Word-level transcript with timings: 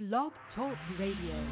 Blog 0.00 0.30
Talk 0.54 0.76
Radio. 0.96 1.44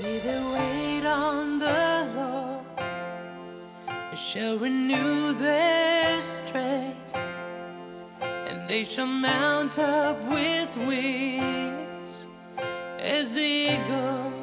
They 0.00 0.18
that 0.18 0.42
wait 0.50 1.06
on 1.06 1.60
the 1.60 2.10
Lord 2.18 2.66
shall 4.34 4.58
renew 4.58 5.38
their 5.38 6.48
strength, 6.48 7.14
and 8.24 8.68
they 8.68 8.82
shall 8.96 9.06
mount 9.06 9.78
up 9.78 10.18
with 10.26 10.88
wings 10.88 12.16
as 12.98 13.30
eagles. 13.30 14.34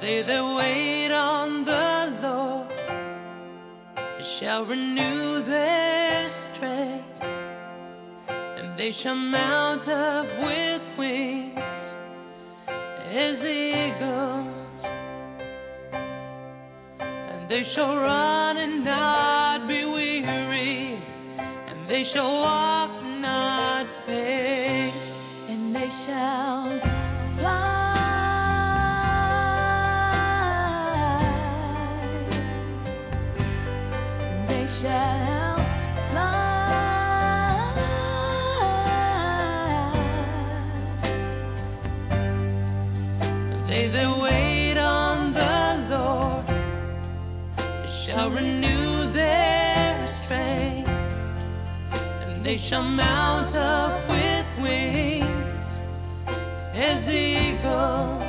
They 0.00 0.22
that 0.26 0.44
wait 0.56 1.07
shall 4.40 4.62
renew 4.62 5.44
their 5.46 6.30
strength, 6.56 7.22
and 8.28 8.78
they 8.78 8.92
shall 9.02 9.16
mount 9.16 9.88
up 9.88 10.26
with 10.46 10.82
wings 10.98 11.58
as 13.08 13.36
eagles, 13.42 14.54
and 17.00 17.50
they 17.50 17.62
shall 17.74 17.96
run 17.96 18.56
and 18.58 18.84
not 18.84 19.66
be 19.66 19.84
weary, 19.84 21.02
and 21.68 21.90
they 21.90 22.04
shall 22.14 22.30
walk 22.30 22.97
they 52.78 52.84
shall 52.84 52.90
mount 52.90 53.56
up 53.56 54.08
with 54.08 54.46
wings 54.62 55.50
as 56.76 57.02
eagles. 57.08 58.22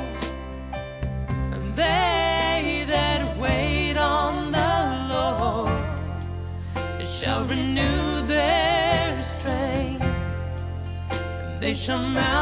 They 1.76 2.84
that 2.88 3.38
wait 3.38 3.96
on 3.96 4.50
the 4.50 4.72
Lord 5.14 5.70
they 6.98 7.10
shall 7.22 7.42
renew 7.46 8.26
their 8.26 9.08
strength 9.38 10.04
They 11.60 11.74
shall 11.86 12.02
mount 12.02 12.40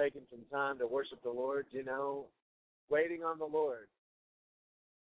taking 0.00 0.22
some 0.30 0.44
time 0.50 0.78
to 0.78 0.86
worship 0.86 1.22
the 1.22 1.30
Lord. 1.30 1.66
You 1.70 1.84
know, 1.84 2.26
waiting 2.88 3.22
on 3.22 3.38
the 3.38 3.44
Lord. 3.44 3.88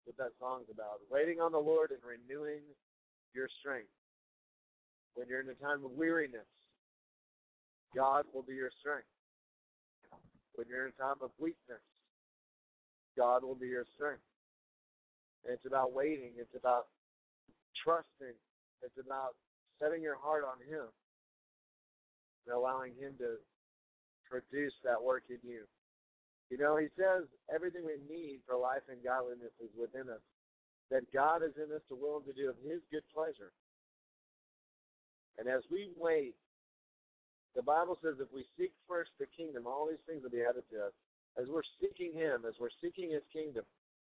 What 0.04 0.16
that 0.18 0.38
song's 0.38 0.70
about. 0.70 1.02
Waiting 1.10 1.40
on 1.40 1.50
the 1.50 1.58
Lord 1.58 1.90
and 1.90 1.98
renewing 2.06 2.62
your 3.34 3.48
strength. 3.58 3.90
When 5.14 5.26
you're 5.28 5.40
in 5.40 5.50
a 5.50 5.58
time 5.58 5.84
of 5.84 5.90
weariness, 5.92 6.46
God 7.94 8.24
will 8.32 8.42
be 8.42 8.54
your 8.54 8.70
strength. 8.78 9.10
When 10.54 10.68
you're 10.68 10.86
in 10.86 10.92
a 10.96 11.02
time 11.02 11.18
of 11.22 11.30
weakness, 11.40 11.82
God 13.16 13.42
will 13.42 13.56
be 13.56 13.66
your 13.66 13.84
strength. 13.96 14.22
And 15.44 15.52
it's 15.52 15.66
about 15.66 15.92
waiting. 15.92 16.32
It's 16.38 16.54
about 16.54 16.86
trusting. 17.82 18.36
It's 18.82 18.98
about 19.04 19.34
setting 19.82 20.02
your 20.02 20.16
heart 20.16 20.44
on 20.44 20.60
Him 20.62 20.86
and 22.46 22.54
allowing 22.54 22.92
Him 22.94 23.14
to 23.18 23.42
produce 24.28 24.74
that 24.84 25.02
work 25.02 25.24
in 25.30 25.40
you. 25.42 25.64
You 26.50 26.58
know, 26.58 26.76
he 26.76 26.86
says 26.94 27.26
everything 27.52 27.82
we 27.82 27.98
need 28.06 28.40
for 28.46 28.54
life 28.56 28.86
and 28.90 29.02
godliness 29.02 29.54
is 29.58 29.70
within 29.74 30.10
us. 30.10 30.22
That 30.90 31.10
God 31.10 31.42
is 31.42 31.54
in 31.58 31.74
us 31.74 31.82
to 31.90 31.98
will 31.98 32.22
and 32.22 32.26
to 32.30 32.34
do 32.34 32.48
of 32.48 32.54
his 32.62 32.78
good 32.94 33.02
pleasure. 33.10 33.50
And 35.38 35.48
as 35.48 35.66
we 35.70 35.90
wait, 35.98 36.38
the 37.58 37.62
Bible 37.62 37.98
says 37.98 38.20
if 38.20 38.30
we 38.30 38.46
seek 38.54 38.70
first 38.86 39.10
the 39.18 39.26
kingdom, 39.34 39.66
all 39.66 39.88
these 39.88 40.02
things 40.06 40.22
will 40.22 40.30
be 40.30 40.46
added 40.46 40.62
to 40.70 40.92
us. 40.92 40.94
As 41.34 41.48
we're 41.50 41.66
seeking 41.82 42.14
him, 42.14 42.44
as 42.46 42.54
we're 42.60 42.72
seeking 42.80 43.10
his 43.10 43.26
kingdom, 43.32 43.64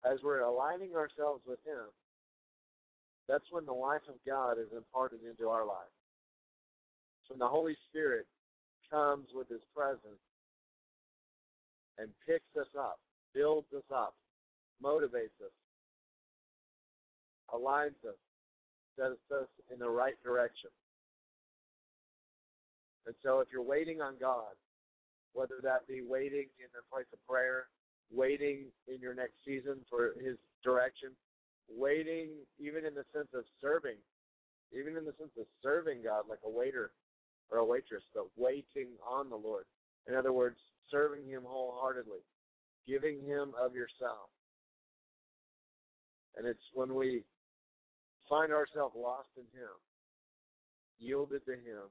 as 0.06 0.22
we're 0.22 0.40
aligning 0.46 0.94
ourselves 0.94 1.42
with 1.44 1.58
him, 1.66 1.90
that's 3.28 3.50
when 3.50 3.66
the 3.66 3.72
life 3.72 4.06
of 4.08 4.16
God 4.26 4.58
is 4.58 4.70
imparted 4.74 5.20
into 5.28 5.48
our 5.48 5.66
life. 5.66 5.92
So 7.26 7.34
when 7.34 7.40
the 7.40 7.48
Holy 7.48 7.76
Spirit 7.88 8.26
comes 8.90 9.28
with 9.34 9.48
his 9.48 9.62
presence 9.75 10.20
and 11.98 12.08
picks 12.26 12.50
us 12.58 12.70
up, 12.78 12.98
builds 13.34 13.69
us 13.76 13.84
up, 13.94 14.14
motivates 14.82 15.37
us, 15.44 15.54
aligns 17.54 18.00
us, 18.08 18.19
sets 18.98 19.20
us 19.32 19.48
in 19.72 19.78
the 19.78 19.88
right 19.88 20.16
direction. 20.25 20.70
And 23.06 23.14
so 23.22 23.40
if 23.40 23.48
you're 23.52 23.62
waiting 23.62 24.00
on 24.00 24.14
God, 24.20 24.54
whether 25.32 25.60
that 25.62 25.86
be 25.86 26.02
waiting 26.02 26.46
in 26.58 26.70
the 26.75 26.82
place 26.93 27.06
of 27.12 27.19
prayer, 27.28 27.66
waiting 28.12 28.66
in 28.88 29.00
your 29.00 29.14
next 29.14 29.34
season 29.44 29.78
for 29.88 30.14
his 30.22 30.36
direction, 30.64 31.10
waiting 31.69 32.28
even 32.58 32.84
in 32.84 32.94
the 32.94 33.04
sense 33.14 33.28
of 33.34 33.44
serving, 33.60 33.96
even 34.72 34.96
in 34.96 35.04
the 35.04 35.14
sense 35.19 35.31
of 35.38 35.46
serving 35.62 36.02
God 36.02 36.25
like 36.28 36.40
a 36.44 36.50
waiter 36.50 36.90
or 37.50 37.58
a 37.58 37.64
waitress, 37.64 38.02
but 38.14 38.26
waiting 38.37 38.88
on 39.08 39.29
the 39.29 39.37
Lord. 39.37 39.64
In 40.08 40.14
other 40.14 40.32
words, 40.32 40.56
serving 40.91 41.26
him 41.26 41.43
wholeheartedly, 41.47 42.20
giving 42.87 43.20
him 43.25 43.52
of 43.61 43.75
yourself. 43.75 44.31
And 46.37 46.47
it's 46.47 46.62
when 46.75 46.94
we 46.94 47.25
find 48.29 48.52
ourselves 48.52 48.94
lost 48.97 49.29
in 49.37 49.43
him, 49.58 49.75
yielded 50.99 51.44
to 51.47 51.52
him, 51.52 51.91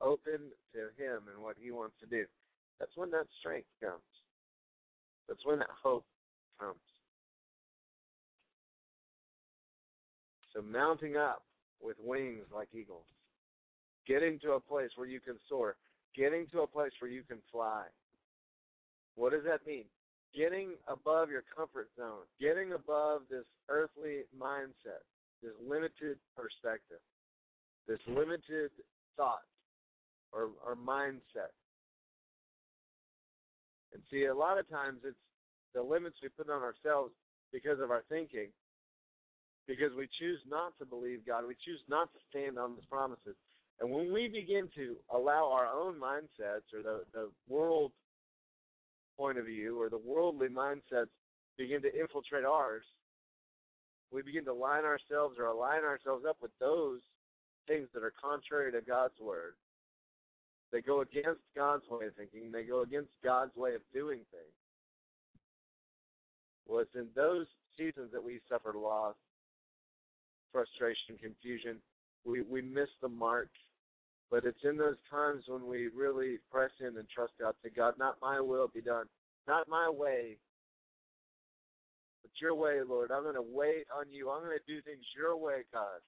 open 0.00 0.50
to 0.72 0.80
him 1.02 1.22
and 1.32 1.42
what 1.42 1.56
he 1.60 1.70
wants 1.70 1.96
to 2.00 2.06
do. 2.06 2.24
That's 2.78 2.96
when 2.96 3.10
that 3.10 3.26
strength 3.40 3.68
comes. 3.82 4.02
That's 5.28 5.44
when 5.44 5.58
that 5.58 5.70
hope 5.82 6.04
comes. 6.60 6.78
So 10.54 10.62
mounting 10.62 11.16
up 11.16 11.42
with 11.80 11.96
wings 12.02 12.44
like 12.54 12.68
eagles, 12.74 13.06
getting 14.06 14.38
to 14.40 14.52
a 14.52 14.60
place 14.60 14.90
where 14.96 15.06
you 15.06 15.20
can 15.20 15.36
soar, 15.48 15.76
getting 16.16 16.46
to 16.52 16.62
a 16.62 16.66
place 16.66 16.92
where 17.00 17.10
you 17.10 17.22
can 17.28 17.38
fly. 17.50 17.84
What 19.14 19.32
does 19.32 19.44
that 19.44 19.66
mean? 19.66 19.84
Getting 20.34 20.70
above 20.88 21.30
your 21.30 21.44
comfort 21.54 21.88
zone, 21.96 22.24
getting 22.40 22.72
above 22.72 23.22
this 23.30 23.44
earthly 23.68 24.22
mindset, 24.38 25.04
this 25.42 25.52
limited 25.60 26.16
perspective, 26.36 27.02
this 27.86 27.98
limited 28.08 28.70
thought 29.16 29.44
or, 30.32 30.50
or 30.66 30.76
mindset. 30.76 31.52
And 33.92 34.02
see, 34.10 34.24
a 34.24 34.34
lot 34.34 34.58
of 34.58 34.68
times 34.70 35.00
it's 35.04 35.16
the 35.74 35.82
limits 35.82 36.16
we 36.22 36.28
put 36.30 36.48
on 36.48 36.62
ourselves 36.62 37.12
because 37.52 37.80
of 37.80 37.90
our 37.90 38.02
thinking, 38.08 38.48
because 39.66 39.92
we 39.96 40.08
choose 40.18 40.40
not 40.48 40.72
to 40.78 40.86
believe 40.86 41.26
God, 41.26 41.44
we 41.46 41.54
choose 41.64 41.80
not 41.88 42.08
to 42.12 42.18
stand 42.30 42.58
on 42.58 42.74
His 42.76 42.84
promises. 42.86 43.36
And 43.80 43.90
when 43.90 44.12
we 44.12 44.28
begin 44.28 44.68
to 44.76 44.96
allow 45.12 45.50
our 45.50 45.66
own 45.66 45.94
mindsets 45.94 46.72
or 46.72 46.82
the, 46.82 47.02
the 47.12 47.30
world 47.48 47.92
point 49.16 49.38
of 49.38 49.46
view 49.46 49.80
or 49.80 49.88
the 49.88 49.98
worldly 49.98 50.48
mindsets 50.48 51.10
begin 51.58 51.82
to 51.82 52.00
infiltrate 52.00 52.44
ours, 52.44 52.84
we 54.12 54.22
begin 54.22 54.44
to 54.44 54.52
line 54.52 54.84
ourselves 54.84 55.36
or 55.38 55.46
align 55.46 55.84
ourselves 55.84 56.24
up 56.28 56.36
with 56.40 56.50
those 56.60 57.00
things 57.66 57.88
that 57.94 58.02
are 58.02 58.12
contrary 58.22 58.70
to 58.72 58.80
God's 58.80 59.18
word. 59.20 59.54
They 60.72 60.80
go 60.80 61.00
against 61.02 61.42
God's 61.54 61.84
way 61.90 62.06
of 62.06 62.14
thinking. 62.14 62.50
They 62.50 62.62
go 62.64 62.82
against 62.82 63.12
God's 63.22 63.54
way 63.56 63.74
of 63.74 63.82
doing 63.92 64.20
things. 64.30 64.56
Well, 66.66 66.80
it's 66.80 66.94
in 66.94 67.08
those 67.14 67.46
seasons 67.76 68.10
that 68.12 68.22
we 68.22 68.40
suffer 68.48 68.72
loss, 68.74 69.14
frustration, 70.52 71.18
confusion. 71.20 71.76
We 72.24 72.42
we 72.42 72.62
miss 72.62 72.88
the 73.00 73.08
mark. 73.08 73.48
But 74.30 74.44
it's 74.46 74.64
in 74.64 74.78
those 74.78 74.96
times 75.10 75.44
when 75.46 75.66
we 75.66 75.88
really 75.88 76.38
press 76.50 76.70
in 76.80 76.96
and 76.96 77.06
trust 77.14 77.34
out 77.44 77.56
to 77.62 77.70
God, 77.70 77.94
not 77.98 78.16
my 78.22 78.40
will 78.40 78.68
be 78.72 78.80
done, 78.80 79.04
not 79.46 79.68
my 79.68 79.90
way, 79.90 80.38
but 82.22 82.30
your 82.40 82.54
way, 82.54 82.78
Lord. 82.86 83.10
I'm 83.10 83.24
going 83.24 83.34
to 83.34 83.42
wait 83.42 83.84
on 83.94 84.06
you. 84.10 84.30
I'm 84.30 84.42
going 84.42 84.56
to 84.56 84.72
do 84.72 84.80
things 84.80 85.04
your 85.14 85.36
way, 85.36 85.64
God. 85.70 86.00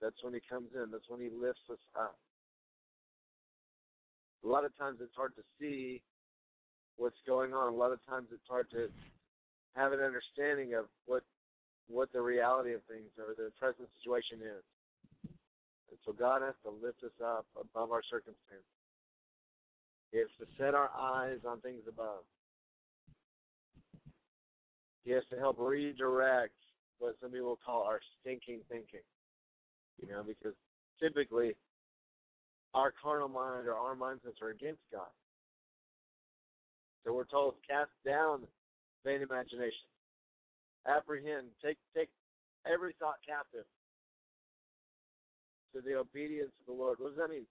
That's 0.00 0.16
when 0.22 0.32
he 0.32 0.40
comes 0.48 0.70
in. 0.74 0.90
That's 0.90 1.08
when 1.08 1.20
he 1.20 1.28
lifts 1.28 1.68
us 1.70 1.78
up. 1.94 2.16
A 4.44 4.48
lot 4.48 4.64
of 4.64 4.76
times 4.78 4.98
it's 5.00 5.14
hard 5.14 5.36
to 5.36 5.42
see 5.60 6.02
what's 6.96 7.20
going 7.26 7.52
on. 7.52 7.72
A 7.72 7.76
lot 7.76 7.92
of 7.92 8.04
times 8.06 8.28
it's 8.32 8.48
hard 8.48 8.70
to 8.70 8.88
have 9.76 9.92
an 9.92 10.00
understanding 10.00 10.74
of 10.74 10.86
what 11.06 11.22
what 11.88 12.12
the 12.12 12.20
reality 12.20 12.72
of 12.72 12.82
things 12.84 13.10
or 13.18 13.34
the 13.36 13.50
present 13.58 13.88
situation 13.98 14.38
is. 14.40 14.64
And 15.90 15.98
so 16.04 16.12
God 16.12 16.42
has 16.42 16.54
to 16.64 16.70
lift 16.70 17.02
us 17.04 17.16
up 17.22 17.46
above 17.58 17.92
our 17.92 18.02
circumstances. 18.08 18.64
He 20.10 20.18
has 20.18 20.28
to 20.40 20.46
set 20.58 20.74
our 20.74 20.90
eyes 20.96 21.38
on 21.46 21.60
things 21.60 21.82
above. 21.88 22.24
He 25.04 25.10
has 25.12 25.24
to 25.30 25.38
help 25.38 25.56
redirect 25.58 26.54
what 26.98 27.16
some 27.20 27.32
people 27.32 27.58
call 27.64 27.82
our 27.82 28.00
stinking 28.20 28.60
thinking 28.70 29.02
you 30.02 30.08
know, 30.08 30.22
because 30.26 30.54
typically 31.00 31.54
our 32.74 32.92
carnal 33.02 33.28
mind 33.28 33.66
or 33.66 33.74
our 33.74 33.94
mindsets 33.94 34.40
are 34.42 34.50
against 34.50 34.82
God. 34.90 35.10
So 37.04 37.12
we're 37.12 37.24
told 37.24 37.54
cast 37.68 37.90
down 38.06 38.42
vain 39.04 39.22
imagination, 39.22 39.86
apprehend, 40.86 41.48
take 41.64 41.78
take 41.96 42.08
every 42.66 42.94
thought 42.98 43.18
captive 43.26 43.64
to 45.74 45.80
the 45.80 45.94
obedience 45.94 46.52
of 46.60 46.66
the 46.66 46.80
Lord. 46.80 46.98
What 47.00 47.10
does 47.10 47.18
that 47.18 47.30
mean? 47.30 47.46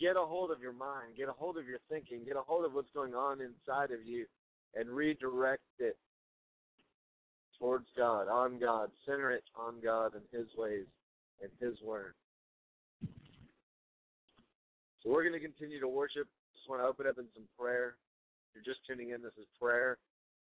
Get 0.00 0.16
a 0.16 0.24
hold 0.24 0.50
of 0.50 0.62
your 0.62 0.72
mind, 0.72 1.16
get 1.16 1.28
a 1.28 1.32
hold 1.32 1.58
of 1.58 1.66
your 1.66 1.78
thinking, 1.90 2.24
get 2.24 2.36
a 2.36 2.40
hold 2.40 2.64
of 2.64 2.72
what's 2.72 2.90
going 2.94 3.14
on 3.14 3.40
inside 3.40 3.90
of 3.90 4.04
you, 4.04 4.24
and 4.74 4.88
redirect 4.88 5.62
it 5.78 5.96
towards 7.58 7.86
God, 7.96 8.28
on 8.28 8.58
God, 8.58 8.90
center 9.06 9.30
it 9.30 9.44
on 9.54 9.74
God 9.84 10.12
and 10.14 10.24
His 10.32 10.48
ways 10.56 10.86
and 11.42 11.50
His 11.60 11.76
Word. 11.84 12.14
So 15.02 15.10
we're 15.10 15.22
going 15.22 15.38
to 15.38 15.40
continue 15.40 15.80
to 15.80 15.88
worship. 15.88 16.26
Just 16.56 16.68
want 16.68 16.82
to 16.82 16.86
open 16.86 17.06
up 17.06 17.18
in 17.18 17.24
some 17.34 17.44
prayer. 17.58 17.96
If 18.48 18.56
you're 18.56 18.74
just 18.74 18.86
tuning 18.86 19.10
in, 19.10 19.22
this 19.22 19.32
is 19.38 19.46
Prayer 19.60 19.98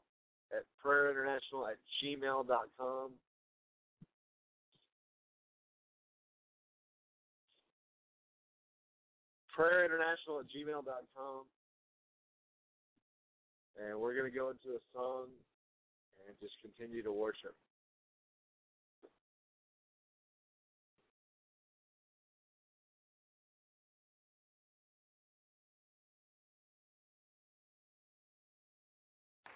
at 0.53 0.65
prayerinternational 0.85 1.71
at 1.71 1.79
gmail.com. 2.03 3.13
prayerinternational 9.57 10.41
at 10.41 10.49
gmail.com. 10.49 11.45
And 13.79 14.01
we're 14.01 14.15
going 14.15 14.31
to 14.31 14.37
go 14.37 14.51
into 14.51 14.77
a 14.77 14.81
song 14.95 15.29
and 16.29 16.37
just 16.41 16.55
continue 16.63 17.03
to 17.03 17.13
worship. 17.13 17.55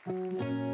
All 0.07 0.74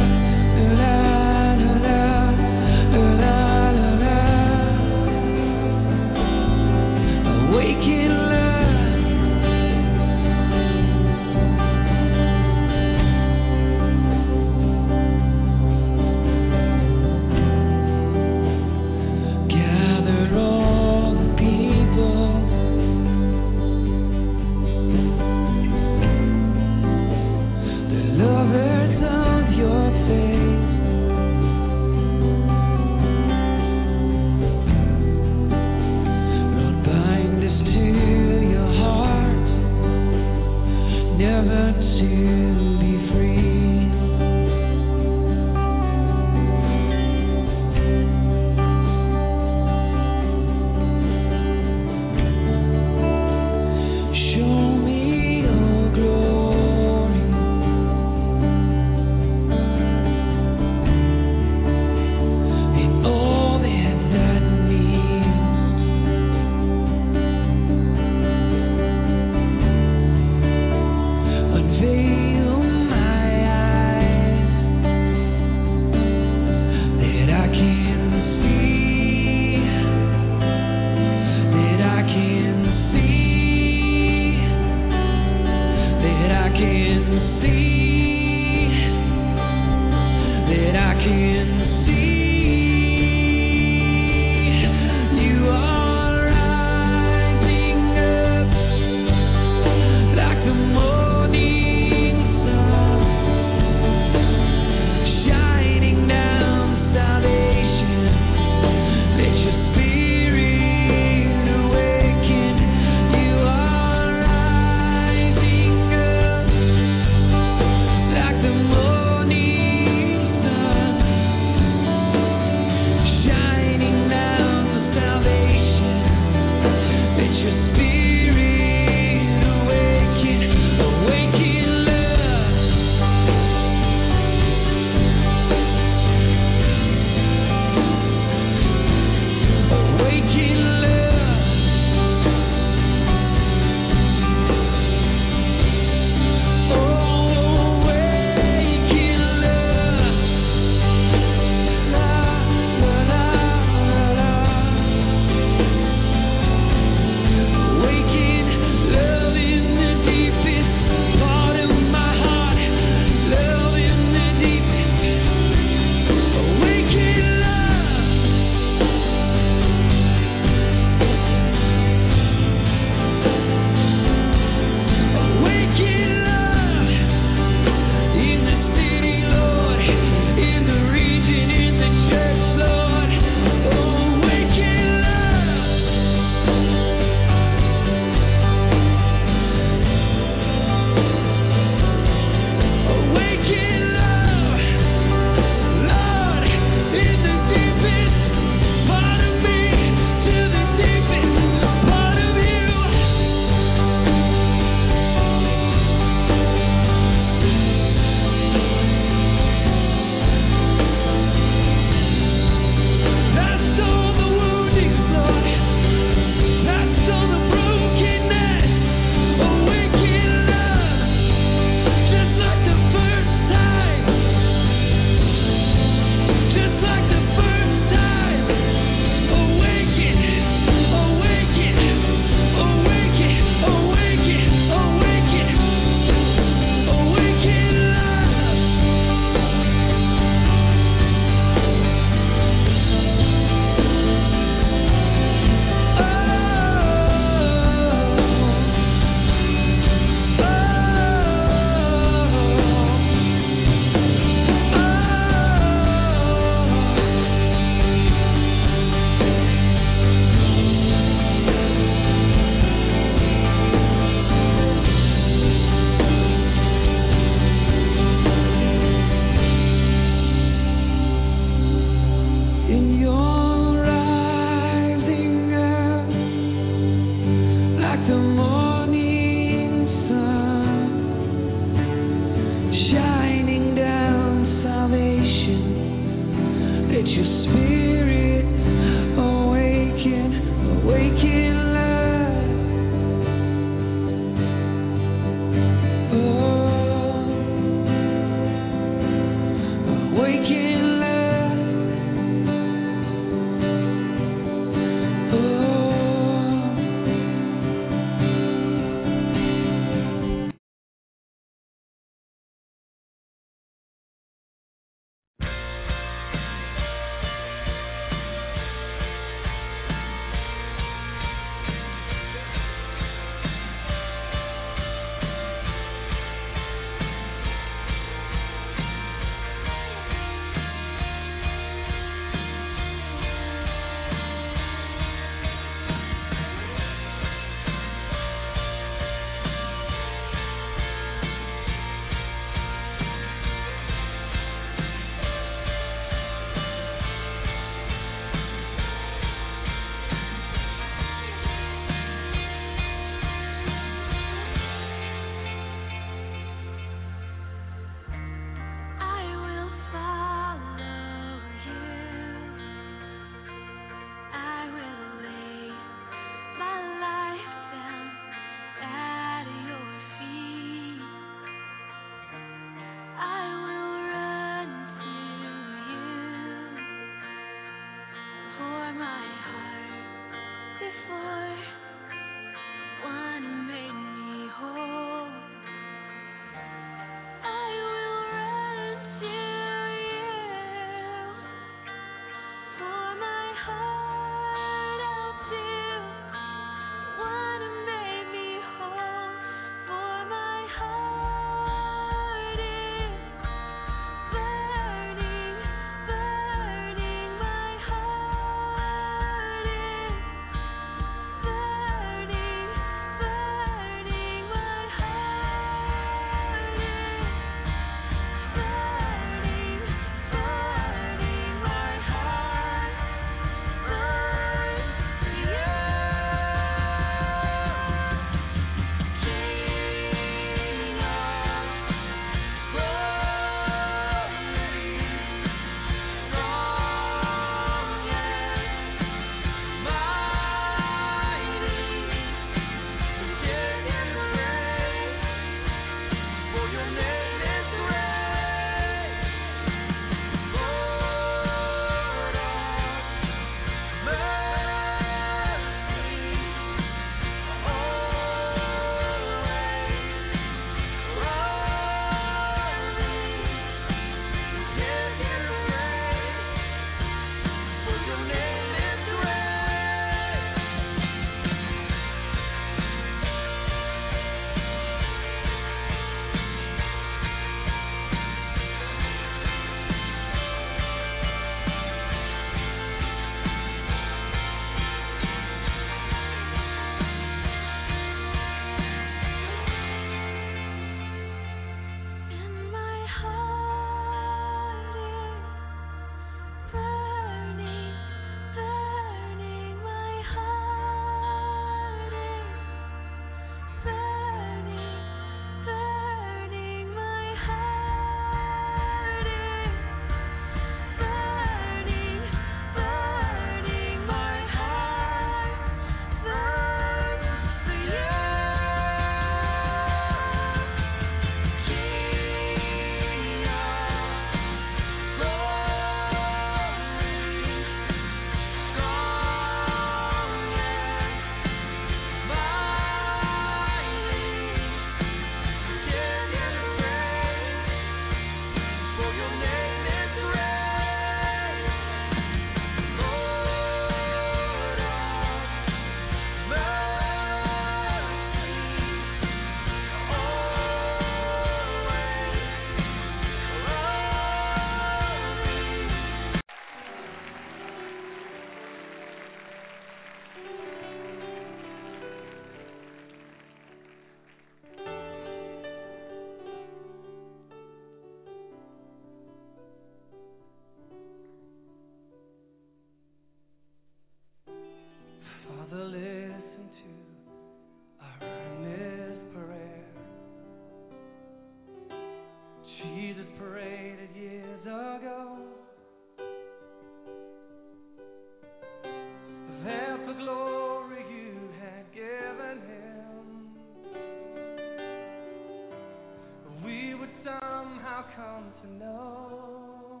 come 598.40 598.52
to 598.62 598.84
know. 598.84 600.00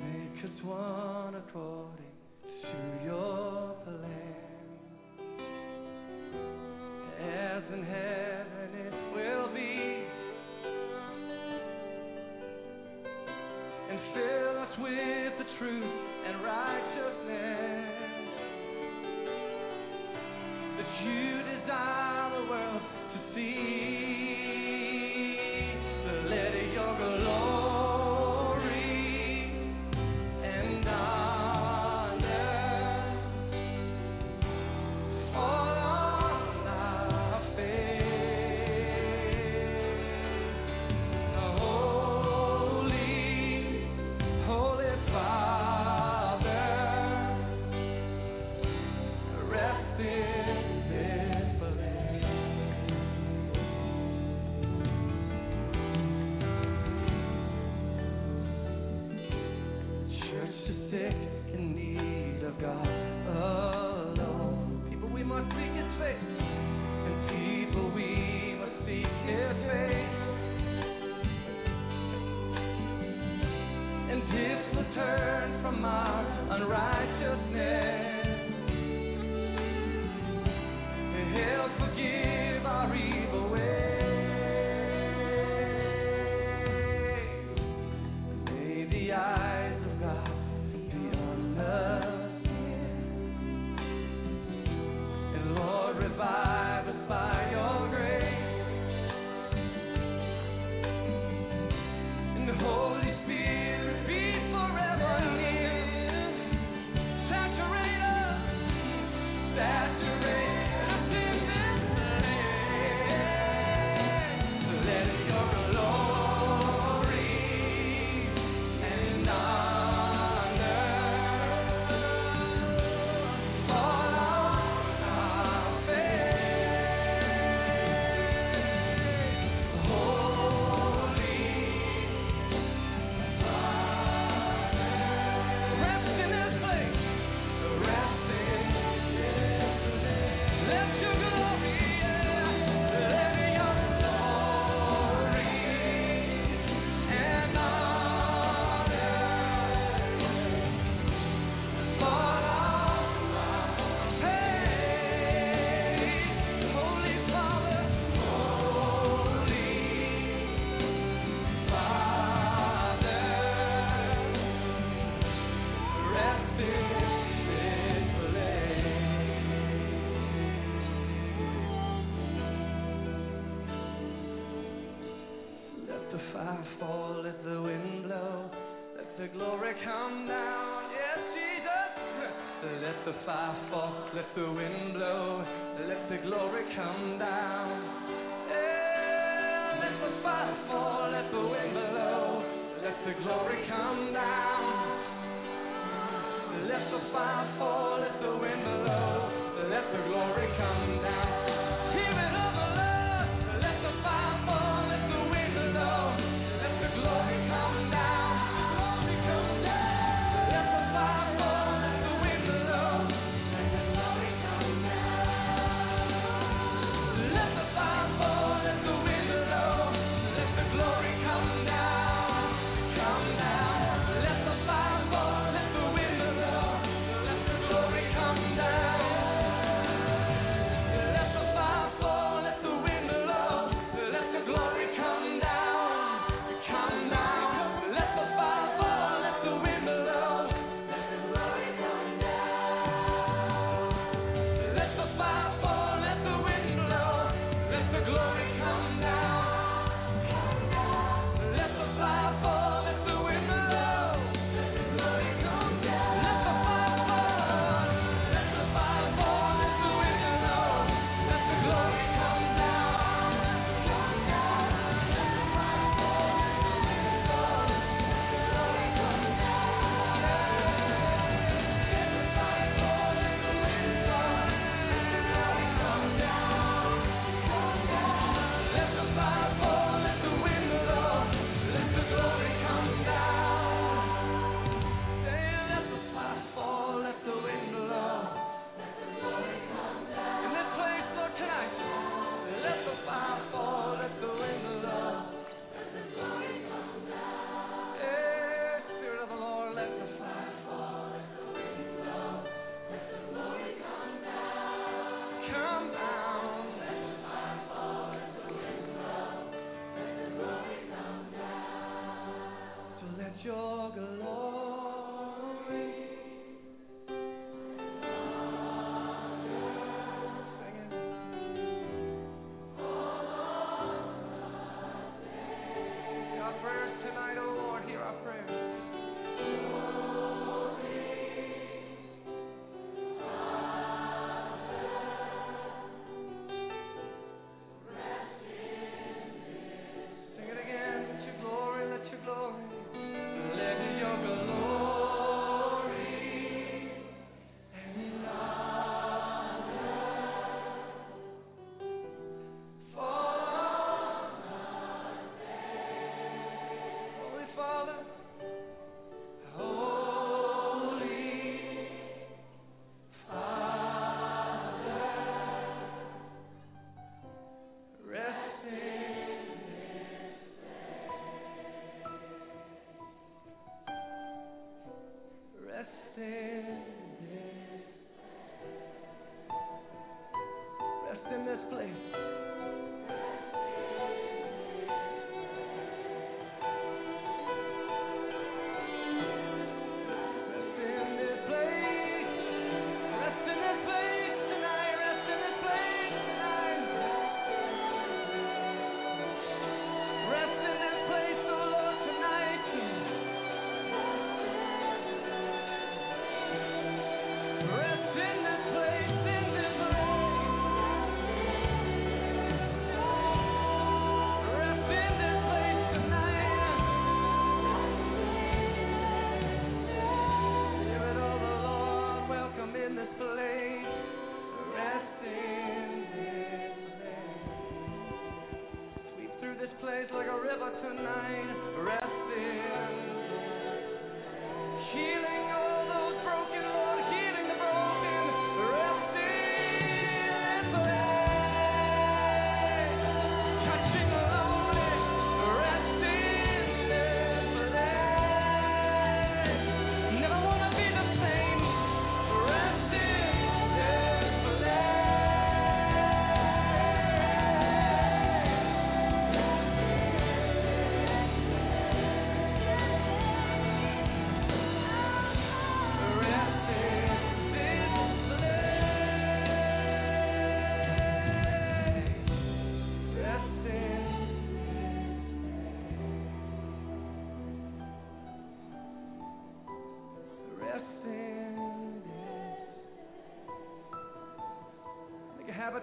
Make 0.00 0.44
us 0.44 0.64
one 0.64 0.97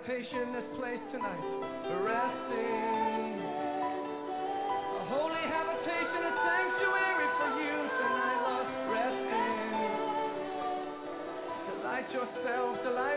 anticipation 0.05 0.53
this 0.53 0.69
place 0.77 1.01
tonight. 1.11 1.41
Resting. 2.05 3.41
A 4.85 5.03
holy 5.09 5.45
habitation, 5.49 6.21
a 6.21 6.33
sanctuary 6.45 7.29
for 7.37 7.49
you 7.57 7.77
tonight, 7.97 8.39
Lord. 8.45 8.69
Resting. 8.93 9.73
Delight 11.81 12.07
yourself, 12.13 12.77
delight. 12.83 13.14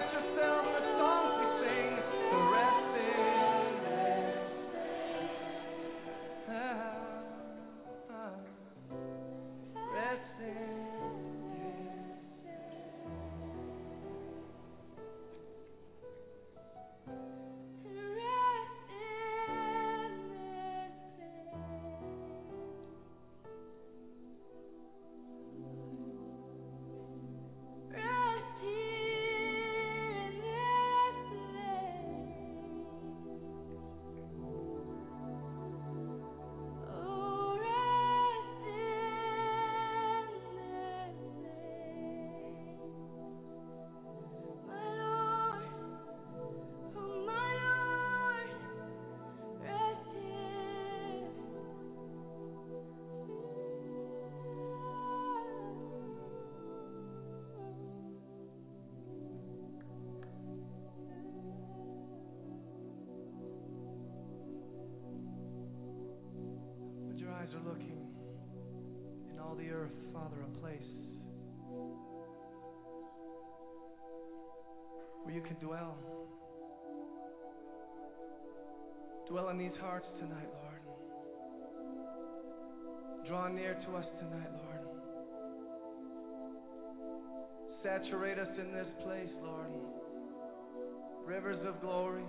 where 75.28 75.36
you 75.36 75.42
could 75.42 75.60
dwell. 75.60 75.94
Dwell 79.28 79.50
in 79.50 79.58
these 79.58 79.76
hearts 79.78 80.06
tonight, 80.18 80.48
Lord. 80.62 80.80
Draw 83.26 83.48
near 83.48 83.74
to 83.74 83.96
us 83.96 84.06
tonight, 84.20 84.48
Lord. 84.64 84.80
Saturate 87.82 88.38
us 88.38 88.48
in 88.58 88.72
this 88.72 88.86
place, 89.04 89.28
Lord. 89.42 89.70
Rivers 91.26 91.60
of 91.66 91.78
glory, 91.82 92.24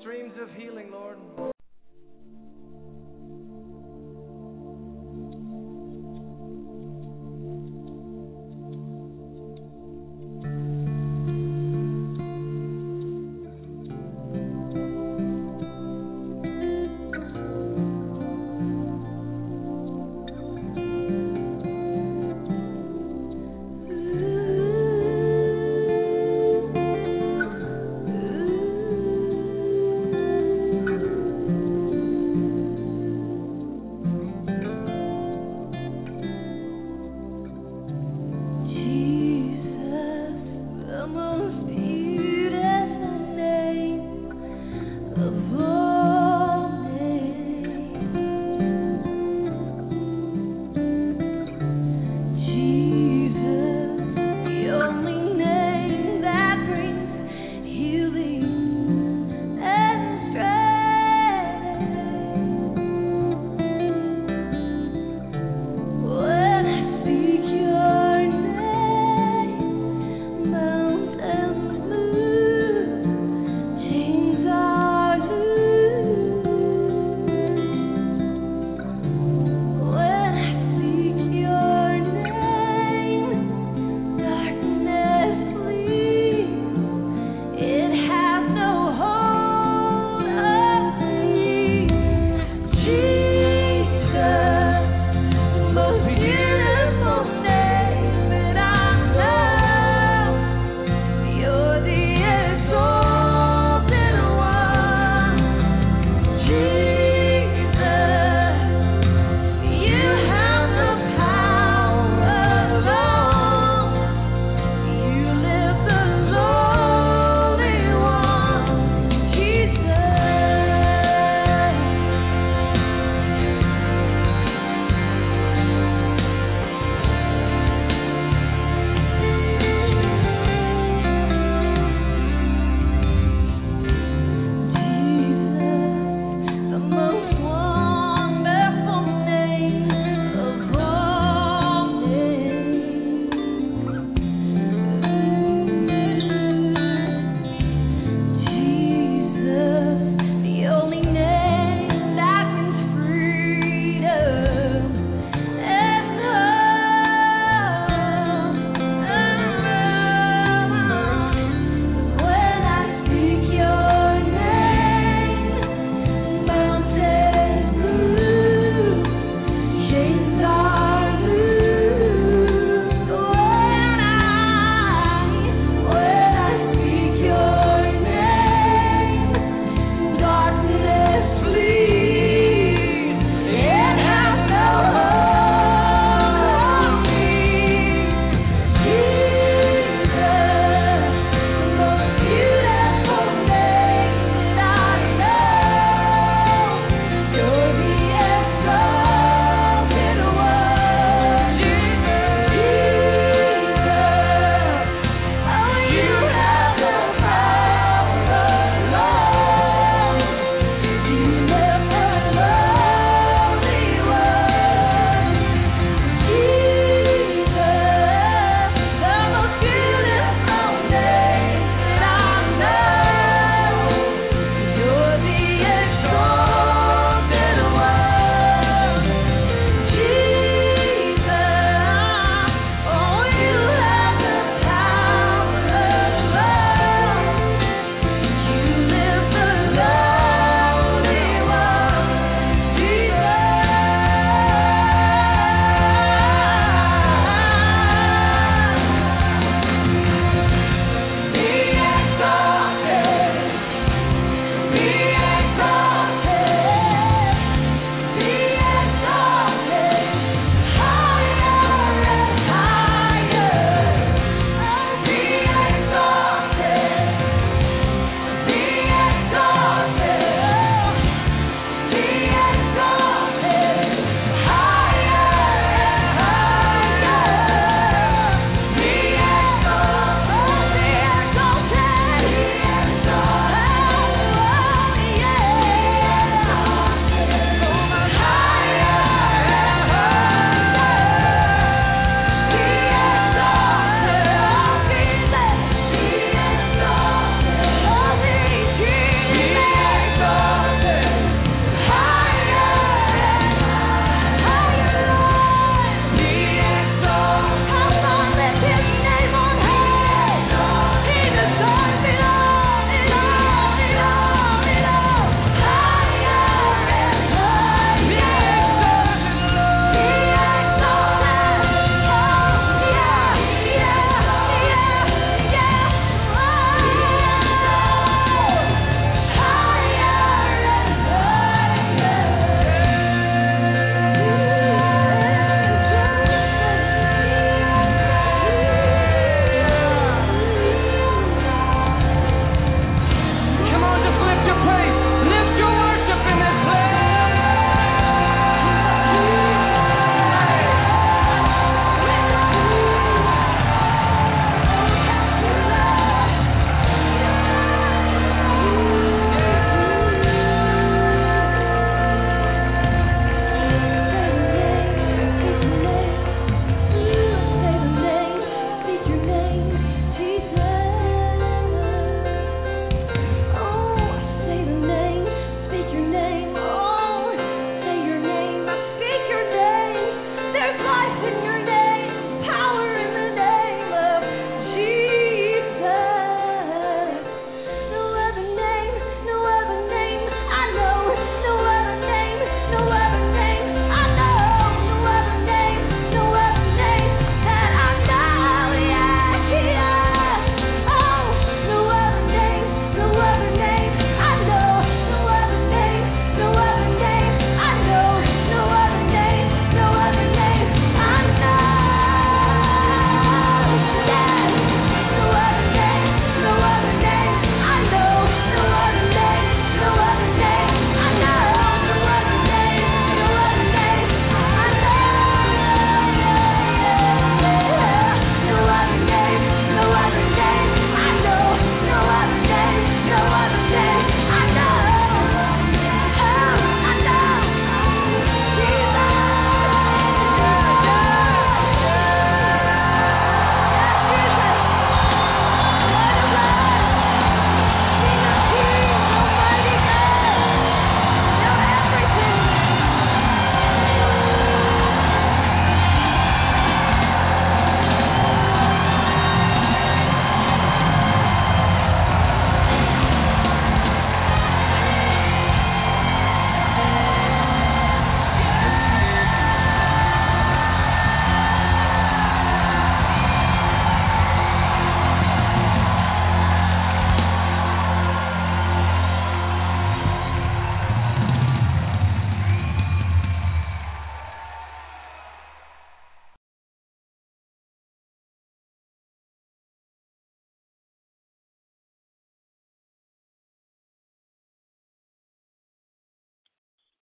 streams 0.00 0.32
of 0.40 0.48
healing, 0.56 0.90
Lord. 0.90 1.51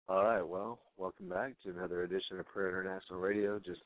All 0.07 0.23
right, 0.23 0.47
well, 0.47 0.81
welcome 0.99 1.31
back 1.31 1.55
to 1.63 1.71
another 1.71 2.03
edition 2.03 2.39
of 2.39 2.47
Prayer 2.47 2.69
International 2.69 3.19
Radio. 3.19 3.59
Just 3.59 3.81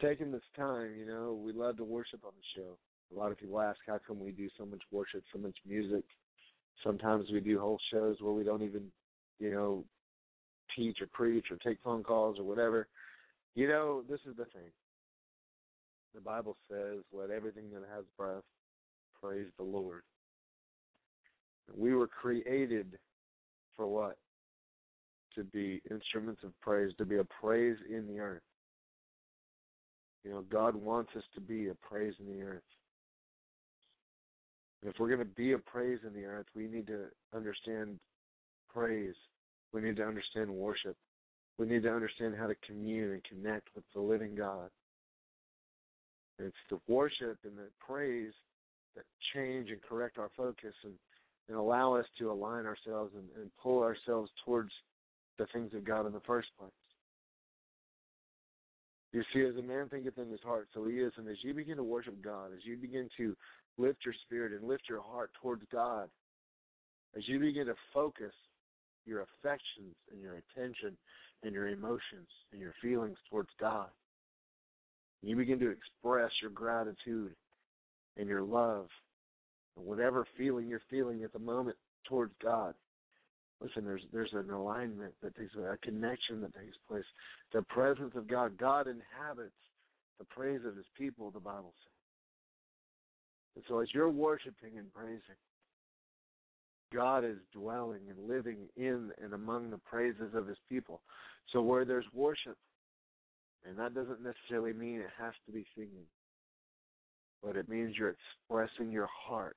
taking 0.00 0.32
this 0.32 0.42
time, 0.56 0.96
you 0.98 1.06
know, 1.06 1.40
we 1.40 1.52
love 1.52 1.76
to 1.76 1.84
worship 1.84 2.24
on 2.24 2.32
the 2.36 2.60
show. 2.60 2.76
A 3.14 3.18
lot 3.18 3.30
of 3.30 3.38
people 3.38 3.60
ask 3.60 3.78
how 3.86 4.00
come 4.04 4.18
we 4.18 4.32
do 4.32 4.48
so 4.58 4.66
much 4.66 4.82
worship, 4.90 5.22
so 5.32 5.38
much 5.38 5.54
music. 5.64 6.02
Sometimes 6.82 7.26
we 7.32 7.38
do 7.38 7.60
whole 7.60 7.78
shows 7.92 8.16
where 8.18 8.32
we 8.32 8.42
don't 8.42 8.62
even, 8.62 8.82
you 9.38 9.52
know, 9.52 9.84
teach 10.74 11.00
or 11.00 11.06
preach 11.06 11.46
or 11.52 11.56
take 11.58 11.78
phone 11.84 12.02
calls 12.02 12.40
or 12.40 12.42
whatever. 12.42 12.88
You 13.54 13.68
know, 13.68 14.02
this 14.10 14.20
is 14.28 14.36
the 14.36 14.46
thing. 14.46 14.72
The 16.16 16.20
Bible 16.20 16.56
says, 16.68 16.98
let 17.12 17.30
everything 17.30 17.70
that 17.74 17.82
has 17.94 18.04
breath 18.18 18.42
praise 19.22 19.46
the 19.56 19.62
Lord. 19.62 20.02
We 21.76 21.94
were 21.94 22.08
created 22.08 22.98
for 23.76 23.86
what? 23.86 24.16
To 25.36 25.44
be 25.44 25.80
instruments 25.90 26.42
of 26.44 26.52
praise, 26.60 26.92
to 26.98 27.06
be 27.06 27.16
a 27.16 27.24
praise 27.24 27.76
in 27.88 28.06
the 28.06 28.20
earth. 28.20 28.42
You 30.24 30.32
know, 30.32 30.44
God 30.52 30.76
wants 30.76 31.10
us 31.16 31.24
to 31.34 31.40
be 31.40 31.68
a 31.68 31.74
praise 31.74 32.14
in 32.20 32.26
the 32.26 32.42
earth. 32.44 32.62
If 34.84 34.94
we're 34.98 35.08
going 35.08 35.20
to 35.20 35.24
be 35.24 35.52
a 35.52 35.58
praise 35.58 36.00
in 36.06 36.12
the 36.12 36.26
earth, 36.26 36.46
we 36.54 36.66
need 36.66 36.86
to 36.88 37.06
understand 37.34 37.98
praise. 38.72 39.14
We 39.72 39.80
need 39.80 39.96
to 39.96 40.04
understand 40.04 40.50
worship. 40.50 40.96
We 41.58 41.66
need 41.66 41.82
to 41.84 41.92
understand 41.92 42.34
how 42.38 42.46
to 42.46 42.54
commune 42.66 43.12
and 43.12 43.24
connect 43.24 43.68
with 43.74 43.84
the 43.94 44.00
living 44.00 44.34
God. 44.34 44.68
And 46.38 46.48
it's 46.48 46.56
the 46.70 46.80
worship 46.92 47.38
and 47.44 47.56
the 47.56 47.68
praise 47.80 48.32
that 48.96 49.04
change 49.34 49.70
and 49.70 49.80
correct 49.82 50.18
our 50.18 50.30
focus 50.36 50.74
and, 50.84 50.94
and 51.48 51.56
allow 51.56 51.94
us 51.94 52.06
to 52.18 52.30
align 52.30 52.66
ourselves 52.66 53.12
and, 53.14 53.24
and 53.40 53.50
pull 53.62 53.82
ourselves 53.82 54.30
towards 54.44 54.70
the 55.42 55.58
things 55.58 55.74
of 55.74 55.84
God 55.84 56.06
in 56.06 56.12
the 56.12 56.20
first 56.20 56.48
place. 56.58 56.70
You 59.12 59.22
see, 59.34 59.42
as 59.42 59.56
a 59.56 59.66
man 59.66 59.88
thinketh 59.88 60.16
in 60.16 60.30
his 60.30 60.40
heart, 60.40 60.68
so 60.72 60.86
he 60.86 60.94
is. 60.94 61.12
And 61.16 61.28
as 61.28 61.36
you 61.42 61.52
begin 61.52 61.76
to 61.76 61.82
worship 61.82 62.22
God, 62.22 62.46
as 62.54 62.64
you 62.64 62.76
begin 62.76 63.10
to 63.18 63.36
lift 63.76 64.04
your 64.04 64.14
spirit 64.24 64.52
and 64.52 64.66
lift 64.66 64.84
your 64.88 65.02
heart 65.02 65.30
towards 65.40 65.62
God, 65.70 66.08
as 67.16 67.22
you 67.26 67.38
begin 67.38 67.66
to 67.66 67.74
focus 67.92 68.32
your 69.04 69.22
affections 69.22 69.94
and 70.10 70.22
your 70.22 70.36
attention 70.36 70.96
and 71.42 71.52
your 71.52 71.68
emotions 71.68 72.28
and 72.52 72.60
your 72.60 72.74
feelings 72.80 73.18
towards 73.28 73.50
God, 73.60 73.88
you 75.22 75.36
begin 75.36 75.58
to 75.58 75.70
express 75.70 76.30
your 76.40 76.50
gratitude 76.50 77.34
and 78.16 78.28
your 78.28 78.42
love 78.42 78.86
and 79.76 79.84
whatever 79.84 80.26
feeling 80.38 80.68
you're 80.68 80.80
feeling 80.88 81.22
at 81.22 81.32
the 81.32 81.38
moment 81.38 81.76
towards 82.08 82.32
God. 82.42 82.74
Listen, 83.62 83.84
there's 83.84 84.02
there's 84.12 84.32
an 84.32 84.50
alignment 84.50 85.12
that 85.22 85.36
takes 85.36 85.54
a 85.54 85.76
connection 85.78 86.40
that 86.40 86.54
takes 86.54 86.76
place. 86.88 87.04
The 87.52 87.62
presence 87.62 88.12
of 88.16 88.26
God. 88.26 88.58
God 88.58 88.86
inhabits 88.88 89.54
the 90.18 90.24
praise 90.24 90.60
of 90.66 90.76
his 90.76 90.86
people, 90.98 91.30
the 91.30 91.40
Bible 91.40 91.72
says. 91.84 91.92
And 93.56 93.64
so 93.68 93.78
as 93.78 93.88
you're 93.94 94.10
worshiping 94.10 94.78
and 94.78 94.92
praising, 94.92 95.38
God 96.92 97.24
is 97.24 97.36
dwelling 97.52 98.00
and 98.08 98.28
living 98.28 98.68
in 98.76 99.10
and 99.22 99.32
among 99.32 99.70
the 99.70 99.78
praises 99.78 100.34
of 100.34 100.46
his 100.46 100.58
people. 100.68 101.00
So 101.52 101.62
where 101.62 101.84
there's 101.84 102.04
worship, 102.12 102.56
and 103.68 103.78
that 103.78 103.94
doesn't 103.94 104.22
necessarily 104.22 104.72
mean 104.72 105.00
it 105.00 105.10
has 105.18 105.34
to 105.46 105.52
be 105.52 105.64
singing, 105.76 106.06
but 107.42 107.56
it 107.56 107.68
means 107.68 107.96
you're 107.96 108.14
expressing 108.48 108.90
your 108.90 109.08
heart 109.08 109.56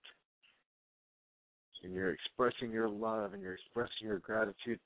and 1.86 1.94
you're 1.94 2.12
expressing 2.12 2.72
your 2.72 2.90
love 2.90 3.34
and 3.34 3.44
you're 3.44 3.54
expressing 3.54 4.08
your 4.08 4.18
gratitude 4.20 4.80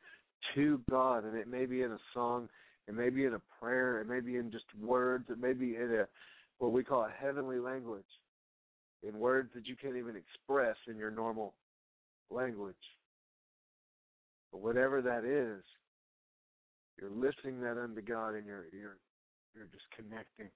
to 0.54 0.82
God. 0.89 1.24
And 1.24 1.36
it 1.36 1.47
may 1.47 1.66
be 1.66 1.82
in 1.82 1.93
a 1.93 1.97
song, 2.14 2.50
it 2.88 2.93
may 2.93 3.10
be 3.10 3.26
in 3.26 3.34
a 3.34 3.41
prayer, 3.60 4.02
it 4.02 4.08
may 4.08 4.20
be 4.20 4.36
in 4.36 4.52
just 4.52 4.66
words, 4.80 5.26
it 5.30 5.39
may 5.39 5.54
be 5.54 5.76
in 5.76 5.97
a 6.02 6.08
what 6.58 6.74
we 6.74 6.84
call 6.84 7.06
a 7.06 7.10
heavenly 7.10 7.58
language, 7.58 8.04
in 9.08 9.18
words 9.18 9.50
that 9.56 9.66
you 9.66 9.78
can't 9.82 9.95
even 9.95 10.18
express 10.18 10.76
in 10.89 10.97
your 10.97 11.10
normal 11.10 11.54
language. 12.30 12.76
But 14.52 14.62
whatever 14.62 15.02
that 15.02 15.24
is, 15.24 15.64
you're 17.00 17.12
lifting 17.12 17.62
that 17.62 17.82
unto 17.82 18.02
God 18.02 18.36
and 18.36 18.45
you're 18.45 18.66
you're 18.74 18.97
you're 19.56 19.70
just 19.72 19.86
connecting. 19.95 20.50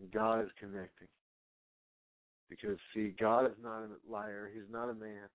And 0.00 0.10
God 0.12 0.44
is 0.44 0.50
connecting. 0.58 1.08
Because, 2.60 2.78
see, 2.94 3.14
God 3.18 3.46
is 3.46 3.56
not 3.62 3.84
a 3.84 4.10
liar. 4.10 4.50
He's 4.52 4.70
not 4.70 4.90
a 4.90 4.94
man. 4.94 5.28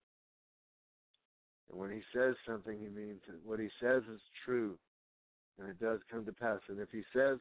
And 1.70 1.80
when 1.80 1.90
he 1.90 2.02
says 2.14 2.36
something, 2.48 2.78
he 2.80 2.88
means 2.88 3.22
it. 3.28 3.40
What 3.44 3.60
he 3.60 3.70
says 3.82 4.04
is 4.14 4.22
true. 4.46 4.78
And 5.60 5.68
it 5.68 5.80
does 5.80 6.00
come 6.12 6.26
to 6.26 6.32
pass. 6.32 6.60
And 6.70 6.80
if 6.80 6.90
he 6.92 7.02
says 7.16 7.40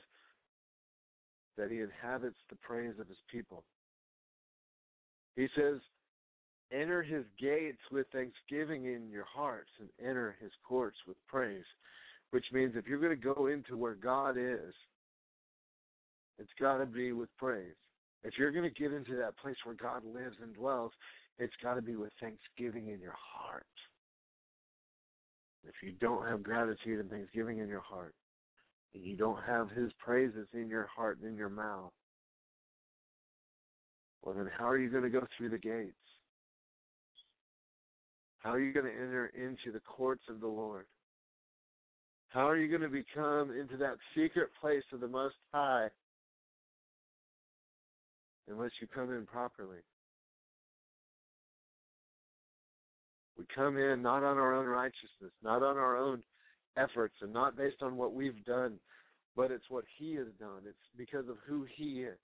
that 1.58 1.70
he 1.70 1.80
inhabits 1.80 2.38
the 2.48 2.56
praise 2.56 2.94
of 2.98 3.06
his 3.06 3.18
people, 3.30 3.64
he 5.36 5.48
says, 5.54 5.80
enter 6.72 7.02
his 7.02 7.24
gates 7.38 7.82
with 7.92 8.06
thanksgiving 8.12 8.86
in 8.86 9.10
your 9.10 9.26
hearts 9.30 9.70
and 9.78 9.88
enter 10.00 10.36
his 10.40 10.52
courts 10.66 10.96
with 11.06 11.16
praise. 11.28 11.64
Which 12.30 12.46
means 12.52 12.72
if 12.74 12.86
you're 12.86 12.98
going 12.98 13.18
to 13.18 13.34
go 13.34 13.46
into 13.46 13.76
where 13.76 13.94
God 13.94 14.36
is, 14.38 14.74
it's 16.38 16.50
got 16.58 16.78
to 16.78 16.86
be 16.86 17.12
with 17.12 17.28
praise. 17.36 17.74
If 18.26 18.34
you're 18.36 18.50
going 18.50 18.68
to 18.68 18.80
get 18.80 18.92
into 18.92 19.14
that 19.14 19.38
place 19.38 19.54
where 19.62 19.76
God 19.76 20.02
lives 20.04 20.34
and 20.42 20.52
dwells, 20.52 20.90
it's 21.38 21.54
got 21.62 21.74
to 21.74 21.82
be 21.82 21.94
with 21.94 22.10
thanksgiving 22.20 22.88
in 22.88 23.00
your 23.00 23.14
heart. 23.16 23.64
If 25.64 25.74
you 25.80 25.92
don't 25.92 26.26
have 26.26 26.42
gratitude 26.42 26.98
and 26.98 27.08
thanksgiving 27.08 27.60
in 27.60 27.68
your 27.68 27.80
heart, 27.80 28.14
and 28.94 29.04
you 29.04 29.16
don't 29.16 29.40
have 29.44 29.70
His 29.70 29.92
praises 30.04 30.48
in 30.54 30.68
your 30.68 30.88
heart 30.92 31.18
and 31.20 31.30
in 31.30 31.36
your 31.36 31.48
mouth, 31.48 31.92
well, 34.22 34.34
then 34.34 34.50
how 34.58 34.68
are 34.68 34.78
you 34.78 34.90
going 34.90 35.04
to 35.04 35.08
go 35.10 35.24
through 35.38 35.50
the 35.50 35.58
gates? 35.58 35.94
How 38.38 38.50
are 38.50 38.60
you 38.60 38.72
going 38.72 38.86
to 38.86 38.92
enter 38.92 39.30
into 39.36 39.70
the 39.72 39.80
courts 39.80 40.24
of 40.28 40.40
the 40.40 40.48
Lord? 40.48 40.86
How 42.30 42.48
are 42.48 42.56
you 42.56 42.68
going 42.68 42.82
to 42.82 42.88
become 42.88 43.52
into 43.52 43.76
that 43.76 43.98
secret 44.16 44.48
place 44.60 44.82
of 44.92 44.98
the 44.98 45.06
Most 45.06 45.36
High 45.54 45.90
unless 48.48 48.70
you 48.80 48.86
come 48.86 49.12
in 49.12 49.26
properly. 49.26 49.78
We 53.38 53.44
come 53.54 53.76
in 53.76 54.02
not 54.02 54.22
on 54.22 54.38
our 54.38 54.54
own 54.54 54.66
righteousness, 54.66 55.32
not 55.42 55.62
on 55.62 55.76
our 55.76 55.96
own 55.96 56.22
efforts, 56.76 57.14
and 57.20 57.32
not 57.32 57.56
based 57.56 57.82
on 57.82 57.96
what 57.96 58.14
we've 58.14 58.44
done, 58.44 58.78
but 59.36 59.50
it's 59.50 59.68
what 59.68 59.84
He 59.98 60.14
has 60.14 60.28
done. 60.38 60.62
It's 60.66 60.76
because 60.96 61.28
of 61.28 61.36
who 61.46 61.66
He 61.76 62.02
is, 62.02 62.18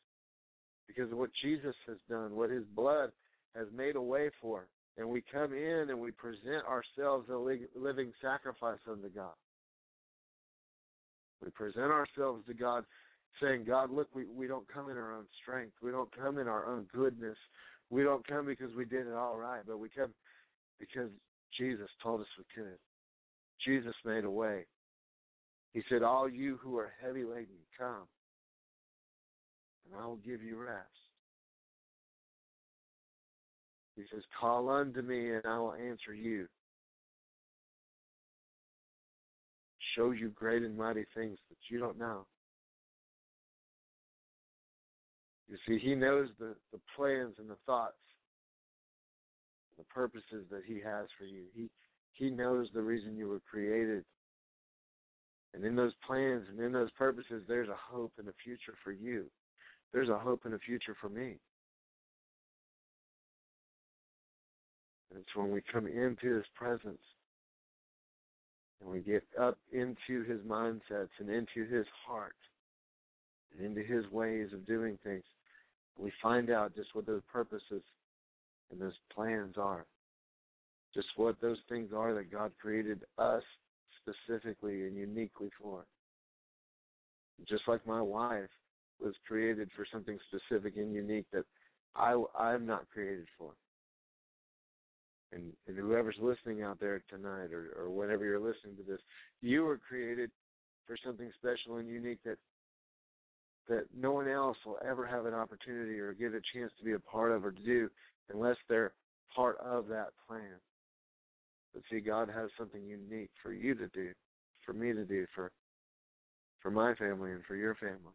because 0.87 1.13
of 1.13 1.19
what 1.19 1.31
Jesus 1.43 1.75
has 1.87 1.99
done, 2.09 2.35
what 2.35 2.51
His 2.51 2.65
blood 2.75 3.11
has 3.55 3.67
made 3.77 3.97
a 3.97 4.03
way 4.03 4.31
for. 4.41 4.69
And 4.97 5.09
we 5.09 5.23
come 5.33 5.53
in 5.53 5.87
and 5.91 5.99
we 5.99 6.11
present 6.11 6.65
ourselves 6.69 7.29
a 7.31 7.37
living 7.79 8.13
sacrifice 8.21 8.81
unto 8.91 9.09
God. 9.09 9.33
We 11.43 11.51
present 11.51 11.91
ourselves 11.91 12.45
to 12.47 12.55
God 12.55 12.85
saying, 13.41 13.65
God, 13.65 13.91
look, 13.91 14.09
we, 14.15 14.25
we 14.27 14.47
don't 14.47 14.67
come 14.73 14.91
in 14.91 14.97
our 14.97 15.13
own 15.13 15.25
strength. 15.43 15.75
We 15.83 15.91
don't 15.91 16.15
come 16.17 16.39
in 16.39 16.49
our 16.49 16.67
own 16.67 16.87
goodness. 16.93 17.37
We 17.91 18.03
don't 18.03 18.27
come 18.27 18.47
because 18.47 18.75
we 18.77 18.85
did 18.85 19.07
it 19.07 19.15
all 19.15 19.37
right, 19.37 19.63
but 19.67 19.79
we 19.79 19.89
come 19.89 20.13
because 20.79 21.11
Jesus 21.57 21.89
told 22.03 22.21
us 22.21 22.27
we 22.39 22.45
could. 22.55 22.79
Jesus 23.65 23.95
made 24.05 24.25
a 24.25 24.31
way. 24.31 24.67
He 25.73 25.83
said, 25.89 26.03
All 26.03 26.29
you 26.29 26.59
who 26.63 26.77
are 26.79 26.93
heavy 27.03 27.25
laden, 27.25 27.47
come, 27.79 28.07
and 29.87 30.01
I 30.01 30.07
will 30.07 30.17
give 30.17 30.43
you 30.43 30.57
rest. 30.57 30.89
He 33.97 34.03
says, 34.13 34.23
Call 34.39 34.69
unto 34.71 35.03
me, 35.03 35.35
and 35.35 35.45
I 35.45 35.59
will 35.59 35.75
answer 35.75 36.15
you. 36.15 36.47
Show 39.97 40.13
you 40.13 40.31
great 40.31 40.63
and 40.63 40.77
mighty 40.77 41.05
things 41.15 41.39
that 41.51 41.59
you 41.69 41.79
don't 41.79 41.99
know. 41.99 42.27
You 45.53 45.59
see, 45.69 45.79
he 45.79 45.95
knows 45.95 46.29
the, 46.39 46.55
the 46.73 46.81
plans 46.97 47.35
and 47.39 47.51
the 47.51 47.59
thoughts, 47.67 48.01
the 49.77 49.85
purposes 49.85 50.47
that 50.51 50.63
he 50.67 50.77
has 50.77 51.09
for 51.19 51.27
you. 51.27 51.43
He 51.55 51.69
he 52.13 52.31
knows 52.31 52.69
the 52.73 52.81
reason 52.81 53.19
you 53.19 53.29
were 53.29 53.43
created. 53.51 54.05
And 55.53 55.63
in 55.63 55.77
those 55.77 55.93
plans 56.07 56.47
and 56.49 56.59
in 56.59 56.73
those 56.73 56.91
purposes, 56.93 57.43
there's 57.47 57.69
a 57.69 57.77
hope 57.77 58.13
and 58.19 58.29
a 58.29 58.33
future 58.43 58.75
for 58.83 58.93
you. 58.93 59.27
There's 59.93 60.09
a 60.09 60.19
hope 60.19 60.47
and 60.47 60.55
a 60.55 60.59
future 60.59 60.97
for 60.99 61.11
me. 61.11 61.37
And 65.11 65.21
it's 65.21 65.37
when 65.37 65.51
we 65.51 65.61
come 65.71 65.87
into 65.87 66.35
his 66.35 66.47
presence 66.55 67.03
and 68.81 68.91
we 68.91 69.01
get 69.01 69.25
up 69.39 69.59
into 69.71 70.25
his 70.25 70.41
mindsets 70.49 71.11
and 71.19 71.29
into 71.29 71.67
his 71.71 71.85
heart 72.07 72.37
and 73.53 73.67
into 73.67 73.83
his 73.83 74.11
ways 74.11 74.49
of 74.55 74.67
doing 74.67 74.99
things 75.05 75.25
we 75.99 76.13
find 76.23 76.51
out 76.51 76.75
just 76.75 76.95
what 76.95 77.07
those 77.07 77.23
purposes 77.33 77.83
and 78.71 78.81
those 78.81 78.99
plans 79.15 79.57
are. 79.59 79.87
just 80.95 81.09
what 81.17 81.41
those 81.41 81.59
things 81.69 81.91
are 81.97 82.15
that 82.15 82.31
God 82.31 82.53
created 82.61 83.03
us 83.19 83.43
specifically 84.01 84.87
and 84.87 84.97
uniquely 84.97 85.51
for. 85.61 85.85
Just 87.49 87.63
like 87.67 87.87
my 87.87 88.01
wife 88.03 88.51
was 89.03 89.15
created 89.27 89.71
for 89.75 89.87
something 89.91 90.19
specific 90.29 90.77
and 90.77 90.93
unique 90.95 91.27
that 91.33 91.45
I 91.97 92.23
I'm 92.39 92.67
not 92.67 92.89
created 92.93 93.27
for. 93.39 93.53
And, 95.33 95.53
and 95.67 95.79
whoever's 95.79 96.17
listening 96.21 96.63
out 96.63 96.79
there 96.79 97.03
tonight 97.09 97.53
or, 97.53 97.75
or 97.77 97.91
whenever 97.91 98.25
you're 98.25 98.39
listening 98.39 98.77
to 98.77 98.83
this, 98.87 99.01
you 99.41 99.65
were 99.65 99.79
created 99.79 100.31
for 100.87 100.97
something 101.05 101.31
special 101.39 101.79
and 101.79 101.89
unique 101.89 102.19
that 102.25 102.37
that 103.69 103.85
no 103.97 104.13
one 104.13 104.29
else 104.29 104.57
will 104.67 104.79
ever 104.87 105.07
have 105.07 105.27
an 105.27 105.35
opportunity 105.35 105.99
or 105.99 106.13
get 106.13 106.35
a 106.35 106.41
chance 106.55 106.73
to 106.79 106.85
be 106.85 106.93
a 106.93 106.99
part 106.99 107.33
of 107.33 107.45
or 107.45 107.53
to 107.53 107.63
do 107.63 107.89
unless 108.33 108.57
they're 108.69 108.93
part 109.35 109.57
of 109.59 109.89
that 109.89 110.09
plan. 110.27 110.59
But 111.73 111.83
see, 111.91 112.01
God 112.01 112.29
has 112.29 112.51
something 112.59 112.85
unique 112.85 113.31
for 113.43 113.53
you 113.53 113.75
to 113.75 113.89
do, 113.89 114.11
for 114.67 114.73
me 114.73 114.93
to 114.93 115.05
do, 115.05 115.27
for 115.35 115.51
for 116.63 116.71
my 116.71 116.95
family 116.95 117.33
and 117.33 117.45
for 117.45 117.57
your 117.57 117.75
family. 117.75 118.15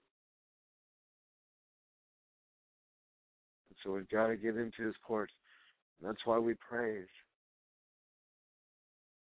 And 3.70 3.78
so 3.84 3.92
we've 3.92 4.10
got 4.10 4.28
to 4.28 4.38
get 4.38 4.56
into 4.56 4.84
his 4.86 4.96
courts. 5.06 5.34
And 6.00 6.10
that's 6.10 6.26
why 6.26 6.40
we 6.40 6.54
praise. 6.54 7.08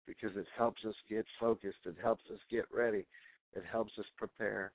Because 0.06 0.36
it 0.36 0.46
helps 0.56 0.84
us 0.84 0.94
get 1.08 1.24
focused. 1.40 1.78
It 1.86 1.96
helps 2.00 2.24
us 2.32 2.38
get 2.50 2.66
ready. 2.72 3.06
It 3.54 3.64
helps 3.70 3.92
us 3.98 4.04
prepare. 4.18 4.72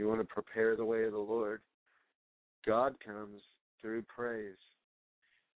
You 0.00 0.08
want 0.08 0.20
to 0.20 0.34
prepare 0.34 0.76
the 0.76 0.84
way 0.86 1.04
of 1.04 1.12
the 1.12 1.18
Lord. 1.18 1.60
God 2.66 2.94
comes 3.04 3.42
through 3.82 4.00
praise. 4.04 4.56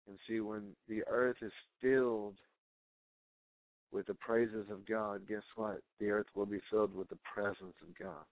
And 0.08 0.16
see, 0.26 0.40
when 0.40 0.62
the 0.88 1.02
earth 1.10 1.36
is 1.42 1.52
filled 1.82 2.36
with 3.92 4.06
the 4.06 4.14
praises 4.14 4.64
of 4.70 4.88
God, 4.88 5.28
guess 5.28 5.42
what? 5.56 5.82
The 5.98 6.08
earth 6.08 6.28
will 6.34 6.46
be 6.46 6.60
filled 6.70 6.94
with 6.96 7.10
the 7.10 7.18
presence 7.34 7.74
of 7.82 7.98
God. 8.02 8.24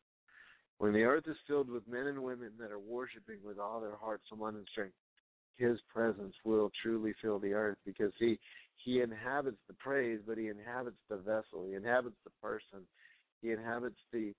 When 0.79 0.95
the 0.95 1.03
earth 1.03 1.25
is 1.27 1.37
filled 1.47 1.69
with 1.69 1.87
men 1.87 2.07
and 2.07 2.23
women 2.23 2.53
that 2.59 2.71
are 2.71 2.79
worshiping 2.79 3.41
with 3.45 3.59
all 3.59 3.79
their 3.79 3.97
heart, 3.97 4.23
soul, 4.31 4.39
mind, 4.39 4.57
and 4.57 4.69
strength, 4.73 4.95
His 5.59 5.77
presence 5.93 6.33
will 6.43 6.71
truly 6.83 7.13
fill 7.21 7.39
the 7.39 7.53
earth 7.53 7.77
because 7.85 8.13
He 8.19 8.41
He 8.83 9.03
inhabits 9.03 9.61
the 9.69 9.75
praise, 9.75 10.21
but 10.27 10.39
He 10.39 10.49
inhabits 10.49 10.97
the 11.11 11.19
vessel. 11.19 11.67
He 11.69 11.75
inhabits 11.75 12.17
the 12.25 12.33
person. 12.43 12.87
He 13.43 13.51
inhabits 13.51 13.99
the, 14.11 14.33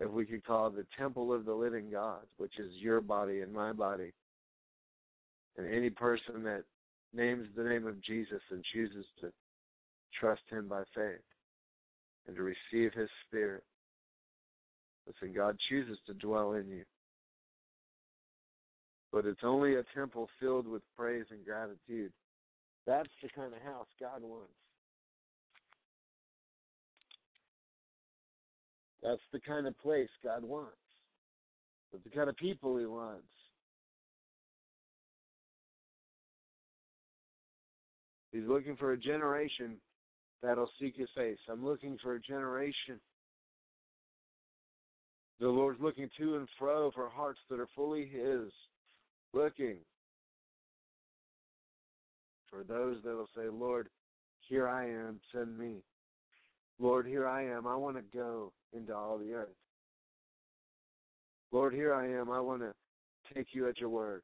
if 0.00 0.10
we 0.10 0.24
could 0.24 0.44
call 0.44 0.68
it, 0.68 0.76
the 0.76 0.86
temple 0.96 1.32
of 1.32 1.44
the 1.44 1.54
living 1.54 1.90
God, 1.90 2.22
which 2.36 2.58
is 2.58 2.72
your 2.78 3.00
body 3.00 3.40
and 3.40 3.52
my 3.52 3.72
body. 3.72 4.12
And 5.56 5.66
any 5.72 5.90
person 5.90 6.42
that 6.44 6.64
names 7.12 7.48
the 7.56 7.64
name 7.64 7.86
of 7.86 8.00
Jesus 8.02 8.40
and 8.50 8.64
chooses 8.72 9.04
to 9.20 9.32
trust 10.18 10.42
Him 10.50 10.68
by 10.68 10.82
faith 10.94 11.24
and 12.26 12.36
to 12.36 12.42
receive 12.42 12.92
His 12.92 13.08
Spirit 13.26 13.64
Listen, 15.08 15.34
God 15.34 15.56
chooses 15.70 15.98
to 16.06 16.14
dwell 16.14 16.52
in 16.52 16.68
you. 16.68 16.84
But 19.10 19.24
it's 19.24 19.40
only 19.42 19.76
a 19.76 19.84
temple 19.94 20.28
filled 20.38 20.68
with 20.68 20.82
praise 20.96 21.24
and 21.30 21.44
gratitude. 21.44 22.12
That's 22.86 23.08
the 23.22 23.30
kind 23.34 23.54
of 23.54 23.62
house 23.62 23.86
God 23.98 24.22
wants. 24.22 24.52
That's 29.02 29.20
the 29.32 29.40
kind 29.40 29.66
of 29.66 29.78
place 29.78 30.08
God 30.24 30.44
wants. 30.44 30.76
That's 31.92 32.04
the 32.04 32.10
kind 32.10 32.28
of 32.28 32.36
people 32.36 32.76
He 32.76 32.86
wants. 32.86 33.22
He's 38.32 38.46
looking 38.46 38.76
for 38.76 38.92
a 38.92 38.98
generation 38.98 39.76
that'll 40.42 40.70
seek 40.80 40.96
His 40.96 41.08
face. 41.16 41.38
I'm 41.50 41.64
looking 41.64 41.98
for 42.02 42.14
a 42.14 42.20
generation 42.20 43.00
the 45.40 45.48
Lord's 45.48 45.80
looking 45.80 46.10
to 46.18 46.36
and 46.36 46.48
fro 46.58 46.90
for 46.92 47.08
hearts 47.08 47.38
that 47.48 47.60
are 47.60 47.68
fully 47.74 48.06
His, 48.06 48.50
looking 49.32 49.76
for 52.50 52.64
those 52.64 52.96
that 53.04 53.14
will 53.14 53.28
say, 53.36 53.48
Lord, 53.48 53.88
here 54.48 54.68
I 54.68 54.88
am, 54.88 55.20
send 55.32 55.56
me. 55.56 55.76
Lord, 56.78 57.06
here 57.06 57.26
I 57.26 57.44
am, 57.44 57.66
I 57.66 57.74
want 57.76 57.96
to 57.96 58.02
go 58.16 58.52
into 58.72 58.94
all 58.94 59.18
the 59.18 59.32
earth. 59.32 59.56
Lord, 61.50 61.74
here 61.74 61.94
I 61.94 62.06
am, 62.06 62.30
I 62.30 62.40
want 62.40 62.62
to 62.62 62.72
take 63.34 63.48
you 63.52 63.68
at 63.68 63.78
your 63.78 63.88
word. 63.88 64.22